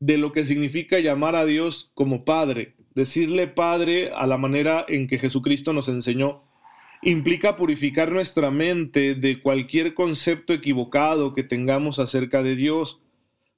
de 0.00 0.18
lo 0.18 0.32
que 0.32 0.44
significa 0.44 0.98
llamar 0.98 1.36
a 1.36 1.46
Dios 1.46 1.92
como 1.94 2.24
Padre. 2.24 2.74
Decirle 2.94 3.46
Padre 3.46 4.10
a 4.12 4.26
la 4.26 4.36
manera 4.36 4.84
en 4.88 5.06
que 5.06 5.18
Jesucristo 5.18 5.72
nos 5.72 5.88
enseñó 5.88 6.42
implica 7.02 7.56
purificar 7.56 8.12
nuestra 8.12 8.50
mente 8.50 9.14
de 9.14 9.40
cualquier 9.40 9.94
concepto 9.94 10.52
equivocado 10.52 11.32
que 11.32 11.42
tengamos 11.42 11.98
acerca 11.98 12.42
de 12.42 12.56
Dios, 12.56 13.00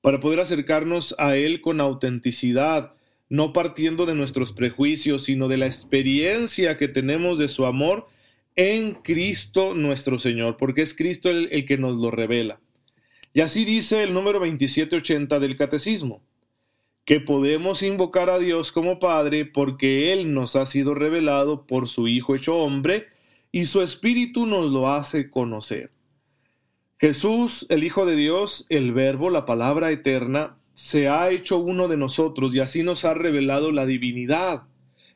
para 0.00 0.20
poder 0.20 0.40
acercarnos 0.40 1.14
a 1.18 1.36
Él 1.36 1.60
con 1.60 1.80
autenticidad, 1.80 2.92
no 3.28 3.52
partiendo 3.52 4.04
de 4.04 4.14
nuestros 4.14 4.52
prejuicios, 4.52 5.24
sino 5.24 5.48
de 5.48 5.56
la 5.56 5.66
experiencia 5.66 6.76
que 6.76 6.88
tenemos 6.88 7.38
de 7.38 7.48
su 7.48 7.66
amor 7.66 8.08
en 8.56 8.94
Cristo 8.94 9.74
nuestro 9.74 10.18
Señor, 10.18 10.56
porque 10.58 10.82
es 10.82 10.94
Cristo 10.94 11.30
el, 11.30 11.64
que 11.64 11.78
nos 11.78 11.96
lo 11.96 12.10
revela. 12.10 12.60
Y 13.32 13.40
así 13.40 13.64
dice 13.64 14.02
el 14.02 14.12
número 14.12 14.40
2780 14.40 15.40
del 15.40 15.56
Catecismo, 15.56 16.20
que 17.04 17.20
podemos 17.20 17.82
invocar 17.82 18.30
a 18.30 18.38
Dios 18.38 18.72
como 18.72 18.98
Padre 18.98 19.44
porque 19.44 20.12
Él 20.12 20.34
nos 20.34 20.56
ha 20.56 20.66
sido 20.66 20.94
revelado 20.94 21.66
por 21.66 21.88
su 21.88 22.08
Hijo 22.08 22.34
hecho 22.34 22.56
hombre, 22.56 23.08
y 23.50 23.66
su 23.66 23.82
Espíritu 23.82 24.46
nos 24.46 24.70
lo 24.70 24.90
hace 24.90 25.28
conocer. 25.28 25.90
Jesús, 26.98 27.66
el 27.68 27.84
Hijo 27.84 28.06
de 28.06 28.16
Dios, 28.16 28.66
el 28.70 28.92
Verbo, 28.92 29.28
la 29.28 29.44
palabra 29.44 29.90
eterna, 29.90 30.56
se 30.74 31.08
ha 31.08 31.30
hecho 31.30 31.58
uno 31.58 31.88
de 31.88 31.96
nosotros 31.96 32.54
y 32.54 32.60
así 32.60 32.82
nos 32.82 33.04
ha 33.04 33.12
revelado 33.12 33.72
la 33.72 33.84
divinidad. 33.84 34.62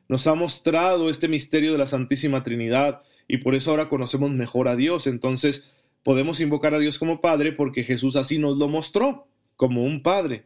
Nos 0.08 0.26
ha 0.26 0.34
mostrado 0.34 1.08
este 1.08 1.28
misterio 1.28 1.72
de 1.72 1.78
la 1.78 1.86
Santísima 1.86 2.42
Trinidad 2.42 3.02
y 3.26 3.38
por 3.38 3.54
eso 3.54 3.70
ahora 3.70 3.88
conocemos 3.88 4.30
mejor 4.32 4.68
a 4.68 4.76
Dios. 4.76 5.06
Entonces 5.06 5.70
podemos 6.02 6.40
invocar 6.40 6.74
a 6.74 6.78
Dios 6.78 6.98
como 6.98 7.20
Padre 7.20 7.52
porque 7.52 7.84
Jesús 7.84 8.16
así 8.16 8.38
nos 8.38 8.58
lo 8.58 8.68
mostró, 8.68 9.28
como 9.56 9.84
un 9.84 10.02
Padre. 10.02 10.44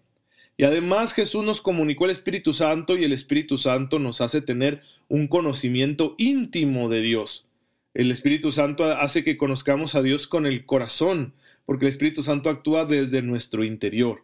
Y 0.60 0.64
además 0.64 1.14
Jesús 1.14 1.42
nos 1.42 1.62
comunicó 1.62 2.04
el 2.04 2.10
Espíritu 2.10 2.52
Santo 2.52 2.98
y 2.98 3.04
el 3.04 3.14
Espíritu 3.14 3.56
Santo 3.56 3.98
nos 3.98 4.20
hace 4.20 4.42
tener 4.42 4.82
un 5.08 5.26
conocimiento 5.26 6.14
íntimo 6.18 6.90
de 6.90 7.00
Dios. 7.00 7.46
El 7.94 8.10
Espíritu 8.10 8.52
Santo 8.52 8.84
hace 8.84 9.24
que 9.24 9.38
conozcamos 9.38 9.94
a 9.94 10.02
Dios 10.02 10.26
con 10.26 10.44
el 10.44 10.66
corazón, 10.66 11.32
porque 11.64 11.86
el 11.86 11.88
Espíritu 11.88 12.22
Santo 12.22 12.50
actúa 12.50 12.84
desde 12.84 13.22
nuestro 13.22 13.64
interior. 13.64 14.22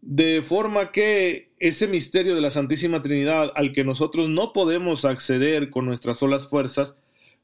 De 0.00 0.40
forma 0.40 0.90
que 0.90 1.50
ese 1.58 1.86
misterio 1.86 2.34
de 2.34 2.40
la 2.40 2.48
Santísima 2.48 3.02
Trinidad 3.02 3.52
al 3.56 3.72
que 3.72 3.84
nosotros 3.84 4.30
no 4.30 4.54
podemos 4.54 5.04
acceder 5.04 5.68
con 5.68 5.84
nuestras 5.84 6.16
solas 6.16 6.48
fuerzas, 6.48 6.96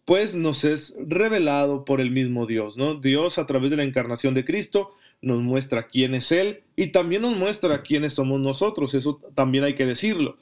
pues 0.07 0.35
nos 0.35 0.65
es 0.65 0.97
revelado 0.99 1.85
por 1.85 2.01
el 2.01 2.11
mismo 2.11 2.47
Dios, 2.47 2.79
¿no? 2.79 2.95
Dios 2.95 3.37
a 3.37 3.47
través 3.47 3.71
de 3.71 3.77
la 3.77 3.85
encarnación 3.85 4.33
de 4.33 4.47
Cristo 4.47 4.95
nos 5.23 5.41
muestra 5.41 5.87
quién 5.87 6.15
es 6.15 6.31
Él 6.33 6.63
y 6.77 6.89
también 6.89 7.23
nos 7.23 7.37
muestra 7.37 7.83
quiénes 7.83 8.13
somos 8.13 8.41
nosotros, 8.41 8.95
eso 8.95 9.21
también 9.35 9.65
hay 9.65 9.75
que 9.75 9.87
decirlo. 9.87 10.37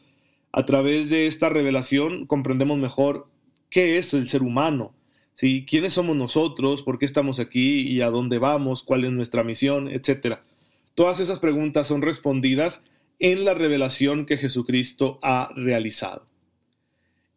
A 0.52 0.64
través 0.64 1.10
de 1.10 1.26
esta 1.26 1.48
revelación 1.48 2.26
comprendemos 2.26 2.78
mejor 2.78 3.28
qué 3.68 3.98
es 3.98 4.12
el 4.14 4.26
ser 4.26 4.42
humano, 4.42 4.94
¿sí? 5.32 5.64
quiénes 5.68 5.92
somos 5.92 6.16
nosotros, 6.16 6.82
por 6.82 6.98
qué 6.98 7.06
estamos 7.06 7.38
aquí 7.38 7.82
y 7.82 8.00
a 8.00 8.10
dónde 8.10 8.38
vamos, 8.38 8.82
cuál 8.82 9.04
es 9.04 9.12
nuestra 9.12 9.44
misión, 9.44 9.88
etcétera. 9.88 10.42
Todas 10.94 11.20
esas 11.20 11.38
preguntas 11.38 11.86
son 11.86 12.02
respondidas 12.02 12.82
en 13.20 13.44
la 13.44 13.54
revelación 13.54 14.26
que 14.26 14.38
Jesucristo 14.38 15.18
ha 15.22 15.52
realizado. 15.54 16.26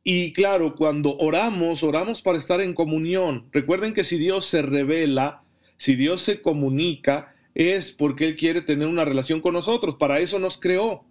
Y 0.03 0.33
claro, 0.33 0.75
cuando 0.75 1.17
oramos, 1.17 1.83
oramos 1.83 2.21
para 2.21 2.37
estar 2.37 2.59
en 2.61 2.73
comunión. 2.73 3.47
Recuerden 3.51 3.93
que 3.93 4.03
si 4.03 4.17
Dios 4.17 4.45
se 4.45 4.61
revela, 4.61 5.43
si 5.77 5.95
Dios 5.95 6.21
se 6.21 6.41
comunica, 6.41 7.32
es 7.55 7.91
porque 7.91 8.25
Él 8.25 8.35
quiere 8.35 8.61
tener 8.61 8.87
una 8.87 9.05
relación 9.05 9.41
con 9.41 9.53
nosotros. 9.53 9.95
Para 9.95 10.19
eso 10.19 10.39
nos 10.39 10.57
creó 10.57 11.05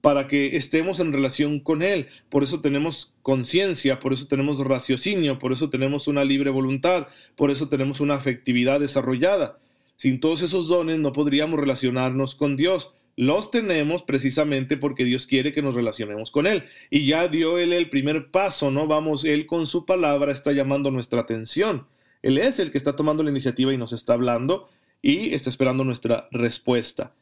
para 0.00 0.26
que 0.26 0.56
estemos 0.56 1.00
en 1.00 1.12
relación 1.12 1.60
con 1.60 1.82
Él. 1.82 2.08
Por 2.28 2.42
eso 2.42 2.60
tenemos 2.60 3.14
conciencia, 3.22 4.00
por 4.00 4.12
eso 4.12 4.26
tenemos 4.26 4.58
raciocinio, 4.60 5.38
por 5.38 5.52
eso 5.52 5.70
tenemos 5.70 6.08
una 6.08 6.24
libre 6.24 6.50
voluntad, 6.50 7.08
por 7.36 7.50
eso 7.50 7.68
tenemos 7.68 8.00
una 8.00 8.14
afectividad 8.14 8.80
desarrollada. 8.80 9.58
Sin 9.96 10.20
todos 10.20 10.42
esos 10.42 10.68
dones 10.68 10.98
no 10.98 11.12
podríamos 11.12 11.60
relacionarnos 11.60 12.34
con 12.34 12.56
Dios. 12.56 12.94
Los 13.16 13.50
tenemos 13.50 14.02
precisamente 14.02 14.78
porque 14.78 15.04
Dios 15.04 15.26
quiere 15.26 15.52
que 15.52 15.60
nos 15.60 15.74
relacionemos 15.74 16.30
con 16.30 16.46
Él. 16.46 16.64
Y 16.88 17.04
ya 17.04 17.28
dio 17.28 17.58
Él 17.58 17.74
el 17.74 17.90
primer 17.90 18.30
paso, 18.30 18.70
¿no? 18.70 18.86
Vamos, 18.86 19.26
Él 19.26 19.46
con 19.46 19.66
su 19.66 19.84
palabra 19.84 20.32
está 20.32 20.52
llamando 20.52 20.90
nuestra 20.90 21.20
atención. 21.20 21.86
Él 22.22 22.38
es 22.38 22.58
el 22.58 22.70
que 22.70 22.78
está 22.78 22.96
tomando 22.96 23.22
la 23.22 23.30
iniciativa 23.30 23.74
y 23.74 23.78
nos 23.78 23.92
está 23.92 24.14
hablando 24.14 24.68
y 25.02 25.34
está 25.34 25.50
esperando 25.50 25.84
nuestra 25.84 26.28
respuesta. 26.30 27.12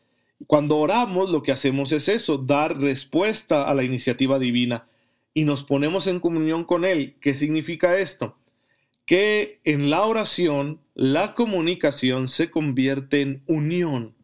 Cuando 0.46 0.76
oramos, 0.78 1.30
lo 1.30 1.42
que 1.42 1.52
hacemos 1.52 1.92
es 1.92 2.08
eso, 2.08 2.38
dar 2.38 2.80
respuesta 2.80 3.64
a 3.64 3.74
la 3.74 3.82
iniciativa 3.82 4.38
divina 4.38 4.86
y 5.34 5.44
nos 5.44 5.64
ponemos 5.64 6.06
en 6.06 6.20
comunión 6.20 6.64
con 6.64 6.84
Él. 6.84 7.16
¿Qué 7.20 7.34
significa 7.34 7.98
esto? 7.98 8.36
Que 9.04 9.60
en 9.64 9.90
la 9.90 10.04
oración 10.04 10.80
la 10.94 11.34
comunicación 11.34 12.28
se 12.28 12.50
convierte 12.50 13.20
en 13.20 13.42
unión. 13.46 14.14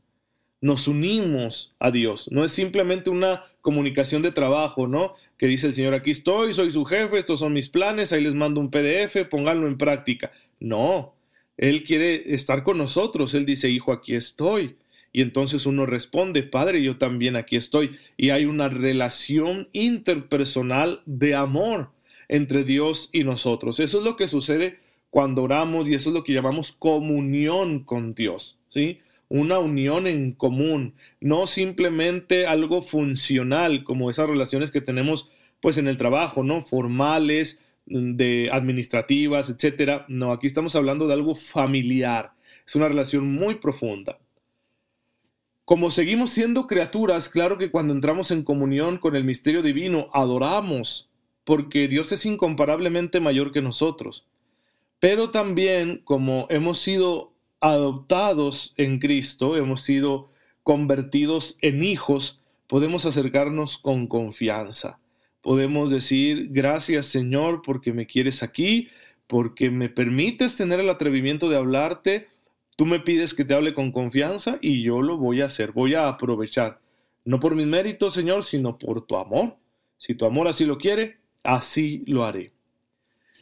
Nos 0.61 0.89
unimos 0.89 1.75
a 1.79 1.91
Dios. 1.91 2.31
No 2.31 2.45
es 2.45 2.53
simplemente 2.53 3.11
una 3.11 3.43
comunicación 3.61 4.23
de 4.23 4.33
trabajo, 4.33 4.87
¿no? 4.87 5.15
Que 5.37 5.47
dice 5.47 5.67
el 5.67 5.75
Señor, 5.75 5.95
aquí 5.95 6.11
estoy, 6.11 6.55
soy 6.55 6.73
su 6.73 6.85
jefe, 6.85 7.19
estos 7.19 7.41
son 7.41 7.53
mis 7.53 7.69
planes, 7.69 8.13
ahí 8.13 8.23
les 8.23 8.35
mando 8.35 8.61
un 8.61 8.71
PDF, 8.71 9.29
pónganlo 9.29 9.67
en 9.67 9.79
práctica. 9.79 10.33
No, 10.61 11.14
Él 11.57 11.85
quiere 11.85 12.35
estar 12.35 12.63
con 12.63 12.79
nosotros. 12.79 13.35
Él 13.35 13.47
dice, 13.47 13.71
hijo, 13.71 13.93
aquí 13.93 14.15
estoy. 14.15 14.77
Y 15.13 15.23
entonces 15.23 15.65
uno 15.67 15.87
responde, 15.87 16.43
Padre, 16.43 16.83
yo 16.83 16.99
también 16.99 17.37
aquí 17.37 17.57
estoy. 17.57 17.99
Y 18.17 18.31
hay 18.31 18.47
una 18.47 18.69
relación 18.69 19.69
interpersonal 19.73 21.03
de 21.07 21.35
amor 21.35 21.91
entre 22.29 22.65
Dios 22.65 23.11
y 23.13 23.25
nosotros. 23.25 23.81
Eso 23.81 23.99
es 23.99 24.05
lo 24.05 24.17
que 24.17 24.29
sucede 24.29 24.79
cuando 25.11 25.45
oramos 25.45 25.87
y 25.87 25.95
eso 25.95 26.11
es 26.11 26.15
lo 26.15 26.25
que 26.25 26.33
llamamos 26.33 26.73
comunión 26.73 27.85
con 27.85 28.15
Dios, 28.15 28.59
¿sí? 28.69 28.99
Una 29.29 29.61
unión 29.61 30.09
en 30.09 30.33
común, 30.33 30.95
no 31.21 31.47
simplemente 31.47 32.49
algo 32.49 32.83
funcional 32.83 33.85
como 33.85 34.11
esas 34.11 34.29
relaciones 34.29 34.73
que 34.73 34.81
tenemos 34.81 35.31
pues 35.61 35.79
en 35.79 35.87
el 35.87 35.97
trabajo, 35.97 36.43
¿no? 36.43 36.63
Formales, 36.63 37.63
de 37.87 38.51
administrativas, 38.53 39.51
etcétera. 39.51 40.05
No, 40.09 40.33
aquí 40.33 40.47
estamos 40.47 40.77
hablando 40.77 41.07
de 41.07 41.15
algo 41.15 41.35
familiar. 41.35 42.33
Es 42.67 42.75
una 42.75 42.89
relación 42.89 43.31
muy 43.33 43.57
profunda. 43.57 44.19
Como 45.65 45.91
seguimos 45.91 46.31
siendo 46.31 46.67
criaturas, 46.67 47.29
claro 47.29 47.57
que 47.57 47.71
cuando 47.71 47.95
entramos 47.95 48.31
en 48.31 48.43
comunión 48.43 48.99
con 48.99 49.17
el 49.17 49.25
misterio 49.25 49.63
divino, 49.63 50.09
adoramos, 50.13 51.09
porque 51.45 51.89
Dios 51.89 52.13
es 52.13 52.27
incomparablemente 52.27 53.19
mayor 53.21 53.51
que 53.51 53.63
nosotros. 53.63 54.27
Pero 55.01 55.31
también 55.31 56.03
como 56.05 56.47
hemos 56.51 56.81
sido 56.81 57.33
adoptados 57.61 58.75
en 58.77 58.99
Cristo, 58.99 59.57
hemos 59.57 59.81
sido 59.83 60.31
convertidos 60.63 61.57
en 61.63 61.83
hijos, 61.83 62.41
podemos 62.67 63.07
acercarnos 63.07 63.79
con 63.79 64.07
confianza. 64.07 64.99
Podemos 65.45 65.93
decir, 65.93 66.49
gracias 66.51 67.07
Señor 67.07 67.63
porque 67.65 67.93
me 67.93 68.07
quieres 68.07 68.43
aquí, 68.43 68.89
porque 69.29 69.71
me 69.71 69.89
permites 69.89 70.57
tener 70.57 70.81
el 70.81 70.91
atrevimiento 70.91 71.49
de 71.49 71.57
hablarte, 71.57 72.29
Tú 72.77 72.87
me 72.87 73.01
pides 73.01 73.35
que 73.35 73.45
te 73.45 73.55
hable 73.55 73.73
con 73.73 73.93
confianza 73.93 74.59
y 74.61 74.83
yo 74.83 75.01
lo 75.01 75.17
voy 75.17 75.41
a 75.41 75.47
hacer, 75.47 75.73
voy 75.73 75.95
a 75.95 76.09
aprovechar. 76.09 76.81
No 77.25 77.39
por 77.39 77.55
mis 77.55 77.67
méritos, 77.67 78.15
Señor, 78.15 78.45
sino 78.45 78.79
por 78.79 79.07
tu 79.07 79.17
amor. 79.17 79.57
Si 79.97 80.15
tu 80.15 80.27
amor 80.27 80.49
así 80.49 80.65
lo 80.65 80.77
quiere, 80.77 81.19
así 81.45 82.03
lo 82.07 82.25
haré. 82.25 82.53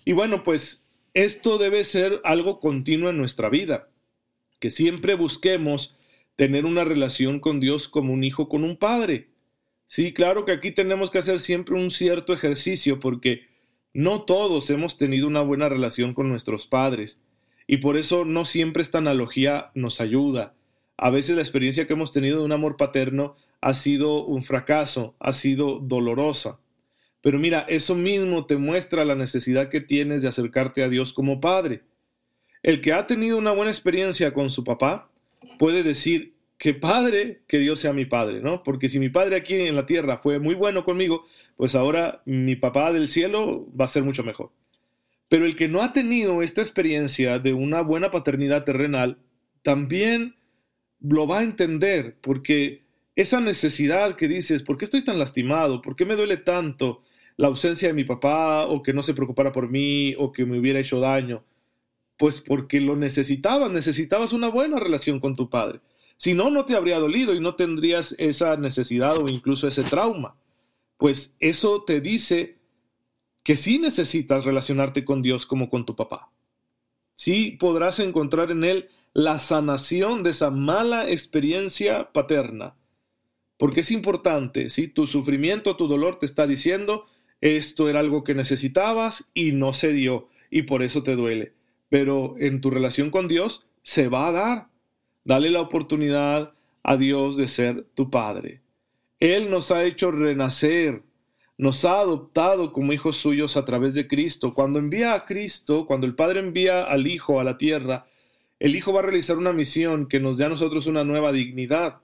Y 0.05 0.13
bueno, 0.13 0.43
pues 0.43 0.85
esto 1.15 1.57
debe 1.57 1.85
ser 1.85 2.21
algo 2.25 2.61
continuo 2.61 3.09
en 3.09 3.17
nuestra 3.17 3.49
vida, 3.49 3.89
que 4.61 4.71
siempre 4.71 5.15
busquemos 5.15 5.97
tener 6.37 6.67
una 6.67 6.85
relación 6.85 7.41
con 7.41 7.59
Dios 7.59 7.89
como 7.89 8.13
un 8.13 8.25
hijo 8.25 8.49
con 8.49 8.65
un 8.65 8.77
padre. 8.77 9.29
Sí, 9.93 10.15
claro 10.15 10.47
que 10.47 10.53
aquí 10.53 10.71
tenemos 10.73 11.11
que 11.11 11.19
hacer 11.19 11.39
siempre 11.39 11.75
un 11.75 11.91
cierto 11.91 12.33
ejercicio 12.33 12.99
porque 12.99 13.49
no 13.93 14.23
todos 14.23 14.71
hemos 14.71 14.97
tenido 14.97 15.27
una 15.27 15.43
buena 15.43 15.69
relación 15.69 16.15
con 16.15 16.31
nuestros 16.31 16.67
padres. 16.67 17.21
Y 17.67 17.77
por 17.77 17.99
eso 17.99 18.25
no 18.25 18.47
siempre 18.47 18.83
esta 18.83 18.97
analogía 18.97 19.71
nos 19.75 20.01
ayuda. 20.01 20.55
A 20.97 21.11
veces 21.11 21.37
la 21.37 21.43
experiencia 21.43 21.87
que 21.87 21.93
hemos 21.93 22.11
tenido 22.11 22.39
de 22.39 22.45
un 22.47 22.53
amor 22.53 22.79
paterno 22.79 23.37
ha 23.61 23.75
sido 23.75 24.25
un 24.25 24.45
fracaso, 24.45 25.15
ha 25.21 25.35
sido 25.35 25.79
dolorosa. 25.79 26.59
Pero 27.21 27.39
mira, 27.39 27.67
eso 27.69 27.95
mismo 27.95 28.47
te 28.47 28.57
muestra 28.57 29.05
la 29.05 29.15
necesidad 29.15 29.69
que 29.69 29.83
tienes 29.83 30.23
de 30.23 30.29
acercarte 30.29 30.83
a 30.83 30.89
Dios 30.89 31.13
como 31.13 31.39
Padre. 31.39 31.83
El 32.63 32.81
que 32.81 32.95
ha 32.95 33.07
tenido 33.07 33.37
una 33.37 33.53
buena 33.53 33.71
experiencia 33.71 34.33
con 34.33 34.49
su 34.49 34.65
papá 34.65 35.11
puede 35.59 35.83
decir, 35.83 36.33
que 36.63 36.75
padre, 36.75 37.43
que 37.49 37.59
Dios 37.59 37.81
sea 37.81 37.93
mi 37.93 38.05
padre, 38.05 38.41
¿no? 38.41 38.63
Porque 38.63 38.89
si 38.89 39.01
mi 39.01 39.09
padre 39.09 39.35
aquí 39.35 39.57
en 39.57 39.75
la 39.75 39.85
tierra 39.85 40.19
fue 40.19 40.39
muy 40.39 40.55
bueno 40.55 40.85
conmigo, 40.85 41.27
pues 41.57 41.75
ahora 41.75 42.23
mi 42.25 42.55
papá 42.55 42.93
del 42.93 43.09
cielo 43.09 43.67
va 43.75 43.87
a 43.87 43.89
ser 43.89 44.05
mucho 44.05 44.23
mejor. 44.23 44.53
Pero 45.29 45.45
el 45.45 45.57
que 45.57 45.67
no 45.67 45.83
ha 45.83 45.93
tenido 45.93 46.41
esta 46.41 46.61
experiencia 46.61 47.41
de 47.41 47.53
una 47.53 47.81
buena 47.81 48.13
paternidad 48.13 48.63
terrenal, 48.63 49.19
también 49.65 50.37
lo 51.01 51.27
va 51.27 51.41
a 51.41 51.43
entender, 51.43 52.19
porque 52.21 52.85
esa 53.17 53.41
necesidad 53.41 54.15
que 54.15 54.29
dices, 54.29 54.63
¿por 54.63 54.79
qué 54.79 54.85
estoy 54.85 55.05
tan 55.05 55.19
lastimado? 55.19 55.83
¿Por 55.83 55.97
qué 55.97 56.05
me 56.05 56.15
duele 56.15 56.37
tanto 56.37 57.03
la 57.39 57.49
ausencia 57.49 57.89
de 57.89 57.95
mi 57.95 58.05
papá 58.05 58.67
o 58.67 58.85
que 58.85 58.93
no 58.93 59.03
se 59.03 59.15
preocupara 59.15 59.51
por 59.51 59.69
mí 59.69 60.15
o 60.17 60.31
que 60.31 60.45
me 60.45 60.61
hubiera 60.61 60.79
hecho 60.79 61.01
daño? 61.01 61.43
Pues 62.17 62.41
porque 62.41 62.81
lo 62.81 62.95
necesitabas, 62.95 63.73
necesitabas 63.73 64.33
una 64.33 64.47
buena 64.47 64.79
relación 64.79 65.19
con 65.19 65.35
tu 65.35 65.51
padre. 65.51 65.81
Si 66.17 66.35
no, 66.35 66.51
no 66.51 66.65
te 66.65 66.77
habría 66.77 66.99
dolido 66.99 67.35
y 67.35 67.41
no 67.41 67.55
tendrías 67.55 68.15
esa 68.19 68.57
necesidad 68.57 69.19
o 69.19 69.29
incluso 69.29 69.67
ese 69.69 69.83
trauma. 69.83 70.37
Pues 70.97 71.37
eso 71.41 71.83
te 71.85 72.01
dice 72.01 72.59
que 73.43 73.57
sí 73.57 73.79
necesitas 73.79 74.45
relacionarte 74.45 75.05
con 75.05 75.23
Dios 75.23 75.47
como 75.47 75.69
con 75.69 75.85
tu 75.85 75.97
papá. 75.97 76.31
Sí 77.15 77.57
podrás 77.59 77.99
encontrar 77.99 78.51
en 78.51 78.65
Él 78.65 78.89
la 79.15 79.39
sanación 79.39 80.23
de 80.23 80.31
esa 80.31 80.51
mala 80.51 81.11
experiencia 81.11 82.13
paterna. 82.13 82.77
Porque 83.59 83.81
es 83.81 83.91
importante, 83.91 84.71
si 84.71 84.89
tu 84.89 85.07
sufrimiento, 85.07 85.77
tu 85.77 85.87
dolor 85.87 86.19
te 86.19 86.27
está 86.27 86.47
diciendo, 86.47 87.07
esto 87.41 87.89
era 87.89 88.01
algo 88.01 88.25
que 88.25 88.35
necesitabas 88.35 89.31
y 89.35 89.53
no 89.53 89.73
se 89.73 89.93
dio, 89.93 90.29
y 90.51 90.63
por 90.63 90.83
eso 90.83 91.03
te 91.03 91.15
duele. 91.15 91.53
Pero 91.89 92.35
en 92.39 92.61
tu 92.61 92.71
relación 92.71 93.11
con 93.11 93.29
Dios 93.29 93.67
se 93.83 94.09
va 94.09 94.29
a 94.29 94.33
dar. 94.33 94.69
Dale 95.25 95.51
la 95.51 95.61
oportunidad 95.61 96.55
a 96.83 96.97
Dios 96.97 97.37
de 97.37 97.47
ser 97.47 97.85
tu 97.95 98.11
Padre. 98.11 98.61
Él 99.21 99.51
nos 99.51 99.71
ha 99.71 99.85
hecho 99.85 100.11
renacer 100.11 101.03
nos 101.63 101.85
ha 101.85 102.01
adoptado 102.01 102.73
como 102.73 102.93
hijos 102.93 103.19
suyos 103.19 103.57
a 103.57 103.65
través 103.65 103.95
de 103.95 104.09
Cristo. 104.09 104.53
Cuando 104.53 104.81
envía 104.81 105.15
a 105.15 105.25
Cristo, 105.25 105.87
cuando 105.87 106.07
el 106.09 106.17
Padre 106.17 106.41
envía 106.41 106.83
al 106.83 107.07
Hijo 107.07 107.39
a 107.39 107.45
la 107.45 107.57
tierra, 107.57 108.07
el 108.59 108.75
Hijo 108.75 108.93
va 108.93 108.99
a 108.99 109.05
realizar 109.05 109.39
una 109.39 109.53
misión 109.53 110.09
que 110.09 110.19
nos 110.19 110.39
dé 110.39 110.45
a 110.45 110.49
nosotros 110.49 110.89
una 110.89 111.05
nueva 111.05 111.31
dignidad. 111.31 111.99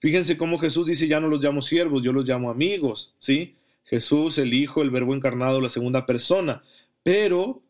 Fíjense 0.00 0.38
cómo 0.38 0.58
Jesús 0.58 0.86
dice, 0.86 1.06
ya 1.06 1.20
no 1.20 1.28
los 1.28 1.42
llamo 1.42 1.60
siervos, 1.60 2.02
yo 2.02 2.12
los 2.12 2.26
llamo 2.26 2.50
amigos, 2.50 3.14
¿sí? 3.18 3.56
Jesús, 3.84 4.38
el 4.38 4.54
Hijo, 4.54 4.80
el 4.80 4.90
Verbo 4.90 5.14
encarnado, 5.14 5.60
la 5.60 5.68
segunda 5.68 6.06
persona. 6.06 6.62
Pero 7.02 7.60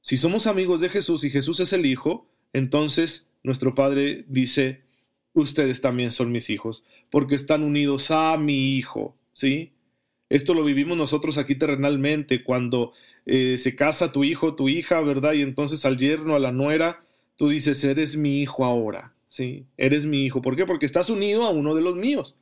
si 0.00 0.16
somos 0.16 0.48
amigos 0.48 0.80
de 0.80 0.88
Jesús 0.88 1.22
y 1.22 1.30
Jesús 1.30 1.60
es 1.60 1.72
el 1.72 1.86
Hijo, 1.86 2.26
entonces 2.52 3.28
nuestro 3.44 3.74
Padre 3.74 4.24
dice, 4.26 4.82
ustedes 5.34 5.80
también 5.80 6.10
son 6.10 6.32
mis 6.32 6.50
hijos, 6.50 6.82
porque 7.10 7.36
están 7.36 7.62
unidos 7.62 8.10
a 8.10 8.36
mi 8.36 8.76
Hijo, 8.76 9.14
¿sí? 9.32 9.70
Esto 10.28 10.54
lo 10.54 10.64
vivimos 10.64 10.96
nosotros 10.96 11.38
aquí 11.38 11.54
terrenalmente, 11.54 12.42
cuando 12.42 12.92
eh, 13.26 13.56
se 13.58 13.76
casa 13.76 14.10
tu 14.10 14.24
hijo, 14.24 14.56
tu 14.56 14.68
hija, 14.68 15.00
¿verdad? 15.02 15.34
Y 15.34 15.42
entonces 15.42 15.84
al 15.84 15.98
yerno, 15.98 16.34
a 16.34 16.40
la 16.40 16.50
nuera, 16.50 17.04
tú 17.36 17.50
dices, 17.50 17.84
eres 17.84 18.16
mi 18.16 18.40
hijo 18.40 18.64
ahora, 18.64 19.14
¿sí? 19.28 19.66
Eres 19.76 20.06
mi 20.06 20.24
hijo. 20.24 20.42
¿Por 20.42 20.56
qué? 20.56 20.66
Porque 20.66 20.86
estás 20.86 21.10
unido 21.10 21.44
a 21.44 21.50
uno 21.50 21.74
de 21.74 21.82
los 21.82 21.94
míos. 21.94 22.34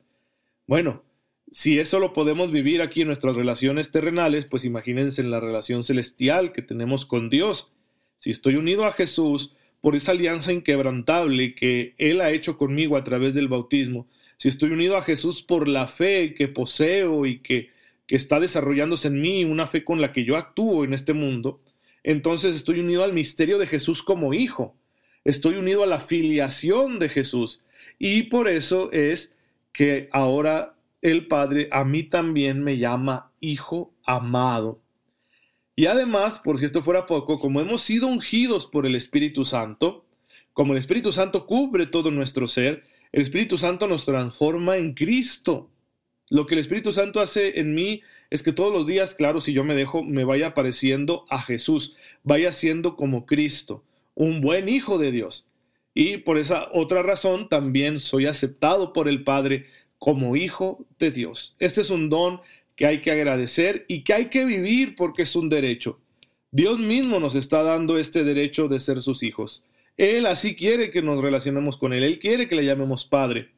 Bueno, 0.65 1.03
si 1.51 1.77
eso 1.77 1.99
lo 1.99 2.13
podemos 2.13 2.51
vivir 2.51 2.81
aquí 2.81 3.01
en 3.01 3.07
nuestras 3.07 3.35
relaciones 3.35 3.91
terrenales, 3.91 4.45
pues 4.45 4.65
imagínense 4.65 5.21
en 5.21 5.29
la 5.29 5.39
relación 5.39 5.83
celestial 5.83 6.53
que 6.53 6.61
tenemos 6.61 7.05
con 7.05 7.29
Dios. 7.29 7.73
Si 8.17 8.31
estoy 8.31 8.55
unido 8.55 8.85
a 8.85 8.93
Jesús 8.93 9.55
por 9.83 9.95
esa 9.95 10.13
alianza 10.13 10.51
inquebrantable 10.51 11.53
que 11.53 11.93
Él 11.97 12.21
ha 12.21 12.31
hecho 12.31 12.57
conmigo 12.57 12.95
a 12.95 13.03
través 13.03 13.33
del 13.33 13.49
bautismo, 13.49 14.07
si 14.37 14.47
estoy 14.47 14.71
unido 14.71 14.95
a 14.97 15.03
Jesús 15.03 15.43
por 15.43 15.67
la 15.67 15.87
fe 15.87 16.33
que 16.33 16.47
poseo 16.47 17.25
y 17.25 17.39
que 17.39 17.73
que 18.07 18.15
está 18.15 18.39
desarrollándose 18.39 19.07
en 19.07 19.21
mí, 19.21 19.43
una 19.45 19.67
fe 19.67 19.83
con 19.83 20.01
la 20.01 20.11
que 20.11 20.23
yo 20.23 20.37
actúo 20.37 20.83
en 20.83 20.93
este 20.93 21.13
mundo, 21.13 21.61
entonces 22.03 22.55
estoy 22.55 22.79
unido 22.79 23.03
al 23.03 23.13
misterio 23.13 23.57
de 23.57 23.67
Jesús 23.67 24.03
como 24.03 24.33
hijo, 24.33 24.75
estoy 25.23 25.55
unido 25.55 25.83
a 25.83 25.87
la 25.87 25.99
filiación 25.99 26.99
de 26.99 27.09
Jesús. 27.09 27.63
Y 27.99 28.23
por 28.23 28.49
eso 28.49 28.91
es 28.91 29.35
que 29.71 30.09
ahora 30.11 30.75
el 31.01 31.27
Padre 31.27 31.69
a 31.71 31.85
mí 31.85 32.03
también 32.03 32.61
me 32.61 32.77
llama 32.77 33.31
hijo 33.39 33.93
amado. 34.05 34.81
Y 35.75 35.87
además, 35.87 36.39
por 36.39 36.57
si 36.57 36.65
esto 36.65 36.83
fuera 36.83 37.05
poco, 37.05 37.39
como 37.39 37.59
hemos 37.59 37.81
sido 37.81 38.07
ungidos 38.07 38.67
por 38.67 38.85
el 38.85 38.95
Espíritu 38.95 39.43
Santo, 39.43 40.05
como 40.53 40.73
el 40.73 40.79
Espíritu 40.79 41.11
Santo 41.11 41.47
cubre 41.47 41.87
todo 41.87 42.11
nuestro 42.11 42.47
ser, 42.47 42.83
el 43.11 43.21
Espíritu 43.21 43.57
Santo 43.57 43.87
nos 43.87 44.05
transforma 44.05 44.77
en 44.77 44.93
Cristo. 44.93 45.69
Lo 46.29 46.45
que 46.45 46.55
el 46.55 46.59
Espíritu 46.59 46.91
Santo 46.91 47.19
hace 47.19 47.59
en 47.59 47.73
mí 47.73 48.01
es 48.29 48.43
que 48.43 48.53
todos 48.53 48.71
los 48.71 48.87
días, 48.87 49.15
claro, 49.15 49.41
si 49.41 49.53
yo 49.53 49.63
me 49.63 49.75
dejo, 49.75 50.03
me 50.03 50.23
vaya 50.23 50.53
pareciendo 50.53 51.25
a 51.29 51.41
Jesús, 51.41 51.95
vaya 52.23 52.51
siendo 52.51 52.95
como 52.95 53.25
Cristo, 53.25 53.83
un 54.15 54.41
buen 54.41 54.69
hijo 54.69 54.97
de 54.97 55.11
Dios. 55.11 55.49
Y 55.93 56.17
por 56.17 56.37
esa 56.37 56.69
otra 56.73 57.03
razón 57.03 57.49
también 57.49 57.99
soy 57.99 58.25
aceptado 58.25 58.93
por 58.93 59.07
el 59.07 59.23
Padre 59.23 59.67
como 59.99 60.35
hijo 60.35 60.85
de 60.99 61.11
Dios. 61.11 61.55
Este 61.59 61.81
es 61.81 61.89
un 61.89 62.09
don 62.09 62.41
que 62.83 62.87
hay 62.87 62.99
que 62.99 63.11
agradecer 63.11 63.85
y 63.87 64.03
que 64.03 64.13
hay 64.13 64.25
que 64.25 64.43
vivir 64.43 64.97
porque 64.97 65.21
es 65.21 65.37
un 65.37 65.47
derecho. 65.47 66.01
Dios 66.51 66.79
mismo 66.79 67.17
nos 67.17 67.33
está 67.33 67.63
dando 67.63 67.97
este 67.97 68.25
derecho 68.25 68.67
de 68.67 68.79
ser 68.79 69.01
sus 69.01 69.23
hijos. 69.23 69.65
Él 69.95 70.25
así 70.25 70.53
quiere 70.53 70.91
que 70.91 71.01
nos 71.01 71.21
relacionemos 71.21 71.77
con 71.77 71.93
Él. 71.93 72.03
Él 72.03 72.19
quiere 72.19 72.45
que 72.45 72.55
le 72.55 72.65
llamemos 72.65 73.05
Padre 73.05 73.51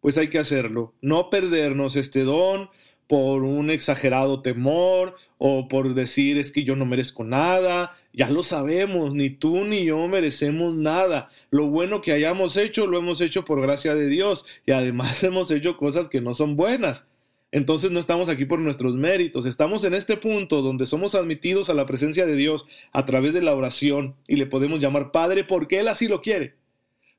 pues 0.00 0.16
hay 0.16 0.28
que 0.28 0.38
hacerlo. 0.38 0.94
No 1.02 1.28
perdernos 1.30 1.96
este 1.96 2.24
don 2.24 2.70
por 3.06 3.42
un 3.42 3.70
exagerado 3.70 4.40
temor 4.40 5.16
o 5.36 5.68
por 5.68 5.94
decir 5.94 6.38
es 6.38 6.52
que 6.52 6.64
yo 6.64 6.74
no 6.74 6.86
merezco 6.86 7.22
nada. 7.22 7.92
Ya 8.14 8.30
lo 8.30 8.42
sabemos, 8.42 9.14
ni 9.14 9.28
tú 9.28 9.64
ni 9.64 9.84
yo 9.84 10.08
merecemos 10.08 10.74
nada. 10.74 11.28
Lo 11.50 11.66
bueno 11.66 12.00
que 12.00 12.12
hayamos 12.12 12.56
hecho 12.56 12.86
lo 12.86 12.98
hemos 12.98 13.20
hecho 13.20 13.44
por 13.44 13.60
gracia 13.60 13.94
de 13.94 14.06
Dios 14.06 14.46
y 14.64 14.72
además 14.72 15.22
hemos 15.24 15.50
hecho 15.50 15.76
cosas 15.76 16.08
que 16.08 16.22
no 16.22 16.32
son 16.32 16.56
buenas. 16.56 17.06
Entonces 17.52 17.90
no 17.90 17.98
estamos 17.98 18.28
aquí 18.28 18.44
por 18.44 18.60
nuestros 18.60 18.94
méritos, 18.94 19.44
estamos 19.44 19.82
en 19.84 19.94
este 19.94 20.16
punto 20.16 20.62
donde 20.62 20.86
somos 20.86 21.16
admitidos 21.16 21.68
a 21.68 21.74
la 21.74 21.86
presencia 21.86 22.24
de 22.24 22.36
Dios 22.36 22.66
a 22.92 23.04
través 23.06 23.34
de 23.34 23.42
la 23.42 23.54
oración 23.54 24.14
y 24.28 24.36
le 24.36 24.46
podemos 24.46 24.80
llamar 24.80 25.10
Padre 25.10 25.42
porque 25.42 25.80
Él 25.80 25.88
así 25.88 26.06
lo 26.06 26.22
quiere, 26.22 26.54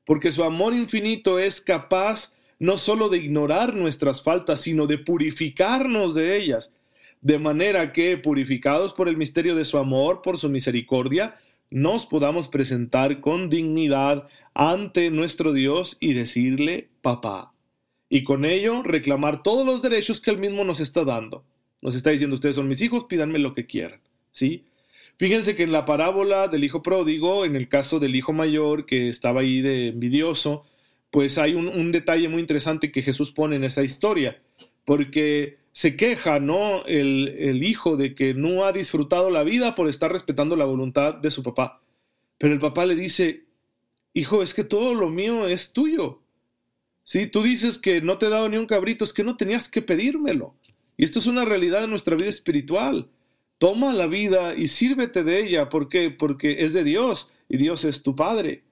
porque 0.06 0.32
su 0.32 0.42
amor 0.42 0.72
infinito 0.72 1.38
es 1.38 1.60
capaz 1.60 2.34
no 2.58 2.78
solo 2.78 3.08
de 3.08 3.18
ignorar 3.18 3.74
nuestras 3.74 4.22
faltas, 4.22 4.60
sino 4.60 4.86
de 4.86 4.96
purificarnos 4.96 6.14
de 6.14 6.36
ellas, 6.36 6.72
de 7.20 7.38
manera 7.38 7.92
que, 7.92 8.16
purificados 8.16 8.92
por 8.94 9.08
el 9.08 9.16
misterio 9.16 9.54
de 9.54 9.64
su 9.64 9.78
amor, 9.78 10.22
por 10.22 10.38
su 10.38 10.48
misericordia, 10.48 11.36
nos 11.70 12.06
podamos 12.06 12.48
presentar 12.48 13.20
con 13.20 13.50
dignidad 13.50 14.28
ante 14.54 15.10
nuestro 15.10 15.52
Dios 15.52 15.96
y 16.00 16.12
decirle, 16.12 16.88
papá. 17.00 17.51
Y 18.14 18.24
con 18.24 18.44
ello 18.44 18.82
reclamar 18.82 19.42
todos 19.42 19.64
los 19.64 19.80
derechos 19.80 20.20
que 20.20 20.30
él 20.30 20.36
mismo 20.36 20.64
nos 20.64 20.80
está 20.80 21.02
dando. 21.02 21.46
Nos 21.80 21.94
está 21.94 22.10
diciendo, 22.10 22.34
ustedes 22.34 22.56
son 22.56 22.68
mis 22.68 22.82
hijos, 22.82 23.06
pídanme 23.06 23.38
lo 23.38 23.54
que 23.54 23.64
quieran. 23.64 24.02
¿Sí? 24.30 24.66
Fíjense 25.16 25.56
que 25.56 25.62
en 25.62 25.72
la 25.72 25.86
parábola 25.86 26.46
del 26.48 26.62
hijo 26.62 26.82
pródigo, 26.82 27.46
en 27.46 27.56
el 27.56 27.70
caso 27.70 28.00
del 28.00 28.14
hijo 28.14 28.34
mayor 28.34 28.84
que 28.84 29.08
estaba 29.08 29.40
ahí 29.40 29.62
de 29.62 29.88
envidioso, 29.88 30.66
pues 31.10 31.38
hay 31.38 31.54
un, 31.54 31.90
detalle 31.90 32.28
muy 32.28 32.42
interesante 32.42 32.92
que 32.92 33.00
Jesús 33.00 33.30
pone 33.30 33.56
en 33.56 33.64
esa 33.64 33.82
historia, 33.82 34.42
porque 34.84 35.56
se 35.72 35.96
queja, 35.96 36.38
¿no? 36.38 36.84
El, 36.84 37.34
el, 37.38 37.62
hijo 37.62 37.96
de 37.96 38.14
que 38.14 38.34
no 38.34 38.66
ha 38.66 38.72
disfrutado 38.72 39.30
la 39.30 39.42
vida 39.42 39.74
por 39.74 39.88
estar 39.88 40.12
respetando 40.12 40.54
la 40.54 40.66
voluntad 40.66 41.14
de 41.14 41.30
su 41.30 41.42
papá. 41.42 41.80
Pero 42.36 42.52
el 42.52 42.60
papá 42.60 42.84
le 42.84 42.94
dice, 42.94 43.44
hijo, 44.12 44.42
es 44.42 44.52
que 44.52 44.64
todo 44.64 44.92
lo 44.92 45.08
mío 45.08 45.46
es 45.48 45.72
tuyo. 45.72 46.20
Si 47.04 47.26
tú 47.26 47.42
dices 47.42 47.78
que 47.78 48.00
no 48.00 48.18
te 48.18 48.26
he 48.26 48.30
dado 48.30 48.48
ni 48.48 48.56
un 48.56 48.66
cabrito, 48.66 49.04
es 49.04 49.12
que 49.12 49.24
no 49.24 49.36
tenías 49.36 49.68
que 49.68 49.82
pedírmelo. 49.82 50.54
Y 50.96 51.04
esto 51.04 51.18
es 51.18 51.26
una 51.26 51.44
realidad 51.44 51.80
de 51.80 51.88
nuestra 51.88 52.16
vida 52.16 52.28
espiritual. 52.28 53.08
Toma 53.58 53.92
la 53.92 54.06
vida 54.06 54.54
y 54.54 54.68
sírvete 54.68 55.24
de 55.24 55.40
ella. 55.40 55.68
¿Por 55.68 55.88
qué? 55.88 56.10
Porque 56.10 56.64
es 56.64 56.72
de 56.74 56.84
Dios 56.84 57.30
y 57.48 57.56
Dios 57.56 57.84
es 57.84 58.02
tu 58.02 58.14
Padre. 58.14 58.62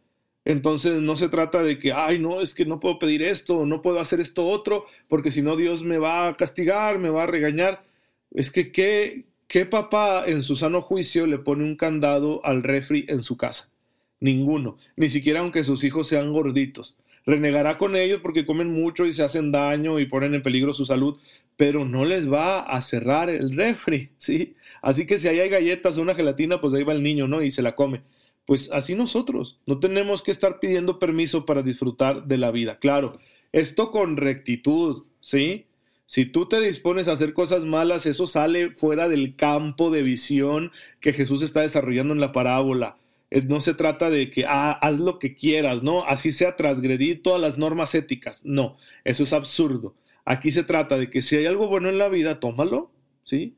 Entonces 0.45 1.01
no 1.01 1.17
se 1.17 1.29
trata 1.29 1.63
de 1.63 1.79
que, 1.79 1.93
ay, 1.93 2.19
no, 2.19 2.41
es 2.41 2.55
que 2.55 2.65
no 2.65 2.81
puedo 2.81 2.99
pedir 2.99 3.23
esto, 3.23 3.67
no 3.67 3.83
puedo 3.83 4.01
hacer 4.01 4.21
esto 4.21 4.47
otro, 4.47 4.87
porque 5.09 5.31
si 5.31 5.43
no 5.43 5.57
Dios 5.57 5.83
me 5.83 5.99
va 5.99 6.29
a 6.29 6.37
castigar, 6.37 6.99
me 6.99 7.11
va 7.11 7.25
a 7.25 7.27
regañar. 7.27 7.85
Es 8.31 8.51
que, 8.51 8.73
¿qué, 8.73 9.27
¿qué 9.49 9.67
papá 9.67 10.25
en 10.27 10.43
su 10.43 10.57
sano 10.57 10.81
juicio 10.81 11.27
le 11.27 11.39
pone 11.39 11.65
un 11.65 11.77
candado 11.77 12.45
al 12.45 12.63
refri 12.63 13.05
en 13.09 13.23
su 13.23 13.37
casa? 13.37 13.71
Ninguno, 14.19 14.79
ni 14.97 15.09
siquiera 15.09 15.41
aunque 15.41 15.65
sus 15.65 15.85
hijos 15.85 16.09
sean 16.09 16.33
gorditos. 16.33 16.97
Renegará 17.27 17.79
con 17.79 17.97
ellos 17.97 18.21
porque 18.23 18.47
comen 18.47 18.71
mucho 18.71 19.07
y 19.07 19.13
se 19.13 19.23
hacen 19.23 19.53
daño 19.53 19.99
y 19.99 20.07
ponen 20.07 20.35
en 20.35 20.43
peligro 20.43 20.75
su 20.75 20.85
salud, 20.85 21.19
pero 21.57 21.85
no 21.85 22.05
les 22.05 22.31
va 22.31 22.61
a 22.61 22.81
cerrar 22.81 23.31
el 23.31 23.57
refri, 23.57 24.11
¿sí? 24.17 24.55
Así 24.83 25.07
que 25.07 25.19
si 25.19 25.29
ahí 25.29 25.41
hay 25.41 25.49
galletas 25.49 25.99
o 25.99 26.03
una 26.03 26.15
gelatina, 26.15 26.61
pues 26.61 26.75
ahí 26.75 26.83
va 26.83 26.93
el 26.93 27.03
niño, 27.03 27.29
¿no? 27.29 27.43
Y 27.43 27.51
se 27.51 27.63
la 27.63 27.75
come 27.75 28.03
pues 28.51 28.69
así 28.73 28.97
nosotros. 28.97 29.61
No 29.65 29.79
tenemos 29.79 30.25
que 30.25 30.33
estar 30.33 30.59
pidiendo 30.59 30.99
permiso 30.99 31.47
para 31.47 31.63
disfrutar 31.63 32.25
de 32.25 32.37
la 32.37 32.51
vida. 32.51 32.81
Claro, 32.81 33.21
esto 33.53 33.93
con 33.93 34.17
rectitud, 34.17 35.05
¿sí? 35.21 35.67
Si 36.07 36.27
tú 36.27 36.47
te 36.47 36.61
dispones 36.61 37.07
a 37.07 37.13
hacer 37.13 37.33
cosas 37.33 37.65
malas, 37.65 38.07
eso 38.07 38.27
sale 38.27 38.71
fuera 38.71 39.09
del 39.09 39.37
campo 39.37 39.93
de 39.93 40.03
visión 40.03 40.73
que 40.99 41.13
Jesús 41.13 41.43
está 41.43 41.61
desarrollando 41.61 42.13
en 42.13 42.19
la 42.19 42.33
parábola. 42.33 42.97
Eh, 43.31 43.43
no 43.43 43.61
se 43.61 43.75
trata 43.75 44.11
de 44.11 44.31
que 44.31 44.45
ah, 44.47 44.73
haz 44.73 44.99
lo 44.99 45.19
que 45.19 45.35
quieras, 45.35 45.83
¿no? 45.83 46.05
Así 46.05 46.33
sea 46.33 46.57
transgredir 46.57 47.23
todas 47.23 47.41
las 47.41 47.59
normas 47.59 47.95
éticas. 47.95 48.41
No, 48.45 48.77
eso 49.05 49.23
es 49.23 49.33
absurdo. 49.33 49.95
Aquí 50.25 50.51
se 50.51 50.65
trata 50.65 50.97
de 50.97 51.11
que 51.11 51.23
si 51.23 51.37
hay 51.37 51.47
algo 51.47 51.69
bueno 51.69 51.89
en 51.89 51.99
la 51.99 52.09
vida, 52.09 52.41
tómalo, 52.41 52.91
¿sí? 53.25 53.57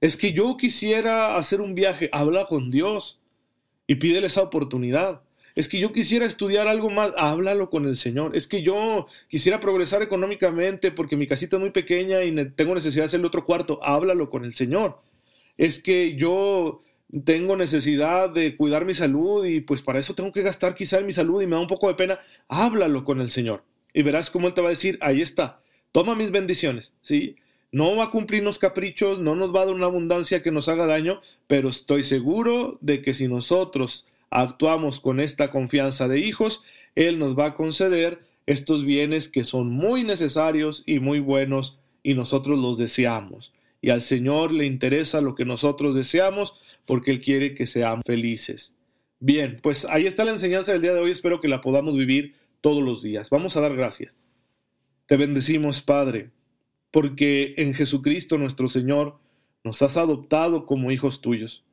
Es 0.00 0.16
que 0.16 0.32
yo 0.32 0.56
quisiera 0.56 1.36
hacer 1.36 1.60
un 1.60 1.74
viaje, 1.74 2.08
habla 2.12 2.46
con 2.46 2.70
Dios 2.70 3.20
y 3.86 3.96
pídele 3.96 4.26
esa 4.28 4.42
oportunidad. 4.42 5.22
Es 5.54 5.68
que 5.68 5.78
yo 5.80 5.92
quisiera 5.92 6.26
estudiar 6.26 6.68
algo 6.68 6.90
más, 6.90 7.12
háblalo 7.16 7.70
con 7.70 7.86
el 7.86 7.96
Señor. 7.96 8.36
Es 8.36 8.48
que 8.48 8.62
yo 8.62 9.06
quisiera 9.28 9.60
progresar 9.60 10.00
económicamente 10.02 10.90
porque 10.90 11.16
mi 11.16 11.26
casita 11.26 11.56
es 11.56 11.60
muy 11.60 11.70
pequeña 11.70 12.22
y 12.22 12.34
tengo 12.52 12.74
necesidad 12.74 13.02
de 13.02 13.06
hacer 13.06 13.20
el 13.20 13.26
otro 13.26 13.44
cuarto, 13.44 13.80
háblalo 13.82 14.30
con 14.30 14.44
el 14.44 14.54
Señor. 14.54 15.02
Es 15.58 15.82
que 15.82 16.16
yo 16.16 16.82
tengo 17.24 17.56
necesidad 17.56 18.30
de 18.30 18.56
cuidar 18.56 18.84
mi 18.84 18.94
salud 18.94 19.44
y 19.44 19.60
pues 19.60 19.82
para 19.82 19.98
eso 19.98 20.14
tengo 20.14 20.32
que 20.32 20.42
gastar 20.42 20.74
quizá 20.74 20.98
en 20.98 21.06
mi 21.06 21.12
salud 21.12 21.42
y 21.42 21.46
me 21.46 21.56
da 21.56 21.62
un 21.62 21.66
poco 21.66 21.88
de 21.88 21.94
pena, 21.94 22.20
háblalo 22.48 23.04
con 23.04 23.20
el 23.20 23.30
Señor 23.30 23.64
y 23.92 24.02
verás 24.02 24.30
cómo 24.30 24.46
Él 24.46 24.54
te 24.54 24.60
va 24.60 24.68
a 24.68 24.70
decir, 24.70 24.98
ahí 25.00 25.20
está, 25.20 25.60
toma 25.92 26.14
mis 26.14 26.30
bendiciones, 26.30 26.94
¿sí? 27.02 27.36
No 27.72 27.94
va 27.94 28.04
a 28.04 28.10
cumplirnos 28.10 28.58
caprichos, 28.58 29.20
no 29.20 29.36
nos 29.36 29.54
va 29.54 29.62
a 29.62 29.66
dar 29.66 29.74
una 29.74 29.86
abundancia 29.86 30.42
que 30.42 30.50
nos 30.50 30.68
haga 30.68 30.86
daño, 30.86 31.20
pero 31.46 31.68
estoy 31.68 32.02
seguro 32.02 32.78
de 32.80 33.00
que 33.00 33.14
si 33.14 33.28
nosotros 33.28 34.08
actuamos 34.30 34.98
con 34.98 35.20
esta 35.20 35.50
confianza 35.50 36.08
de 36.08 36.18
hijos, 36.18 36.64
Él 36.96 37.18
nos 37.18 37.38
va 37.38 37.46
a 37.46 37.54
conceder 37.54 38.20
estos 38.46 38.84
bienes 38.84 39.28
que 39.28 39.44
son 39.44 39.70
muy 39.70 40.02
necesarios 40.02 40.82
y 40.86 40.98
muy 40.98 41.20
buenos 41.20 41.78
y 42.02 42.14
nosotros 42.14 42.58
los 42.58 42.78
deseamos. 42.78 43.52
Y 43.82 43.90
al 43.90 44.02
Señor 44.02 44.52
le 44.52 44.66
interesa 44.66 45.20
lo 45.20 45.34
que 45.34 45.44
nosotros 45.44 45.94
deseamos 45.94 46.54
porque 46.86 47.10
Él 47.10 47.20
quiere 47.20 47.54
que 47.54 47.66
seamos 47.66 48.04
felices. 48.06 48.74
Bien, 49.20 49.58
pues 49.62 49.84
ahí 49.84 50.06
está 50.06 50.24
la 50.24 50.32
enseñanza 50.32 50.72
del 50.72 50.82
día 50.82 50.94
de 50.94 51.00
hoy. 51.00 51.10
Espero 51.10 51.40
que 51.40 51.48
la 51.48 51.60
podamos 51.60 51.96
vivir 51.96 52.34
todos 52.60 52.82
los 52.82 53.02
días. 53.02 53.30
Vamos 53.30 53.56
a 53.56 53.60
dar 53.60 53.74
gracias. 53.74 54.16
Te 55.06 55.16
bendecimos, 55.16 55.80
Padre, 55.80 56.30
porque 56.90 57.54
en 57.56 57.74
Jesucristo 57.74 58.38
nuestro 58.38 58.68
Señor 58.68 59.18
nos 59.64 59.82
has 59.82 59.96
adoptado 59.96 60.66
como 60.66 60.90
hijos 60.90 61.20
tuyos. 61.20 61.64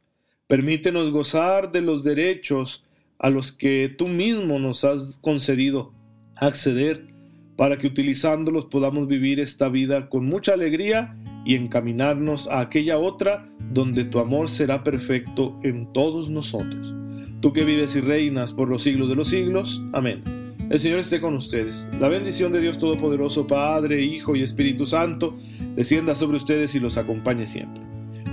Permítenos 0.47 1.11
gozar 1.11 1.71
de 1.71 1.81
los 1.81 2.03
derechos 2.03 2.85
a 3.19 3.29
los 3.29 3.51
que 3.51 3.93
tú 3.97 4.07
mismo 4.07 4.59
nos 4.59 4.83
has 4.83 5.17
concedido 5.21 5.93
acceder 6.35 7.07
para 7.55 7.77
que 7.77 7.87
utilizándolos 7.87 8.65
podamos 8.65 9.07
vivir 9.07 9.39
esta 9.39 9.69
vida 9.69 10.09
con 10.09 10.25
mucha 10.25 10.53
alegría 10.53 11.17
y 11.47 11.55
encaminarnos 11.55 12.49
a 12.49 12.59
aquella 12.59 12.97
otra 12.97 13.49
donde 13.71 14.03
tu 14.03 14.19
amor 14.19 14.49
será 14.49 14.83
perfecto 14.83 15.57
en 15.63 15.91
todos 15.93 16.29
nosotros. 16.29 16.93
Tú 17.39 17.53
que 17.53 17.63
vives 17.63 17.95
y 17.95 18.01
reinas 18.01 18.51
por 18.51 18.67
los 18.67 18.83
siglos 18.83 19.07
de 19.07 19.15
los 19.15 19.29
siglos. 19.29 19.81
Amén. 19.93 20.21
El 20.69 20.77
Señor 20.77 20.99
esté 20.99 21.21
con 21.21 21.35
ustedes. 21.35 21.87
La 22.01 22.09
bendición 22.09 22.51
de 22.51 22.59
Dios 22.59 22.77
Todopoderoso, 22.77 23.47
Padre, 23.47 24.03
Hijo 24.03 24.35
y 24.35 24.43
Espíritu 24.43 24.85
Santo, 24.85 25.37
descienda 25.77 26.15
sobre 26.15 26.35
ustedes 26.35 26.75
y 26.75 26.81
los 26.81 26.97
acompañe 26.97 27.47
siempre. 27.47 27.81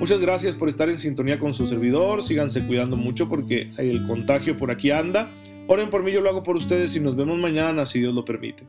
Muchas 0.01 0.19
gracias 0.19 0.57
por 0.57 0.69
estar 0.69 0.89
en 0.89 0.99
sintonía 0.99 1.39
con 1.39 1.55
su 1.55 1.69
servidor. 1.69 2.25
Síganse 2.25 2.67
cuidando 2.67 2.97
mucho 2.97 3.29
porque 3.29 3.71
el 3.79 4.05
contagio 4.09 4.57
por 4.57 4.73
aquí 4.73 4.91
anda. 4.91 5.31
Oren 5.69 5.89
por 5.89 6.03
mí, 6.03 6.11
yo 6.11 6.21
lo 6.21 6.31
hago 6.31 6.43
por 6.43 6.57
ustedes 6.57 6.97
y 6.97 7.01
nos 7.01 7.15
vemos 7.15 7.39
mañana 7.39 7.87
si 7.87 8.01
Dios 8.01 8.13
lo 8.13 8.25
permite. 8.25 8.65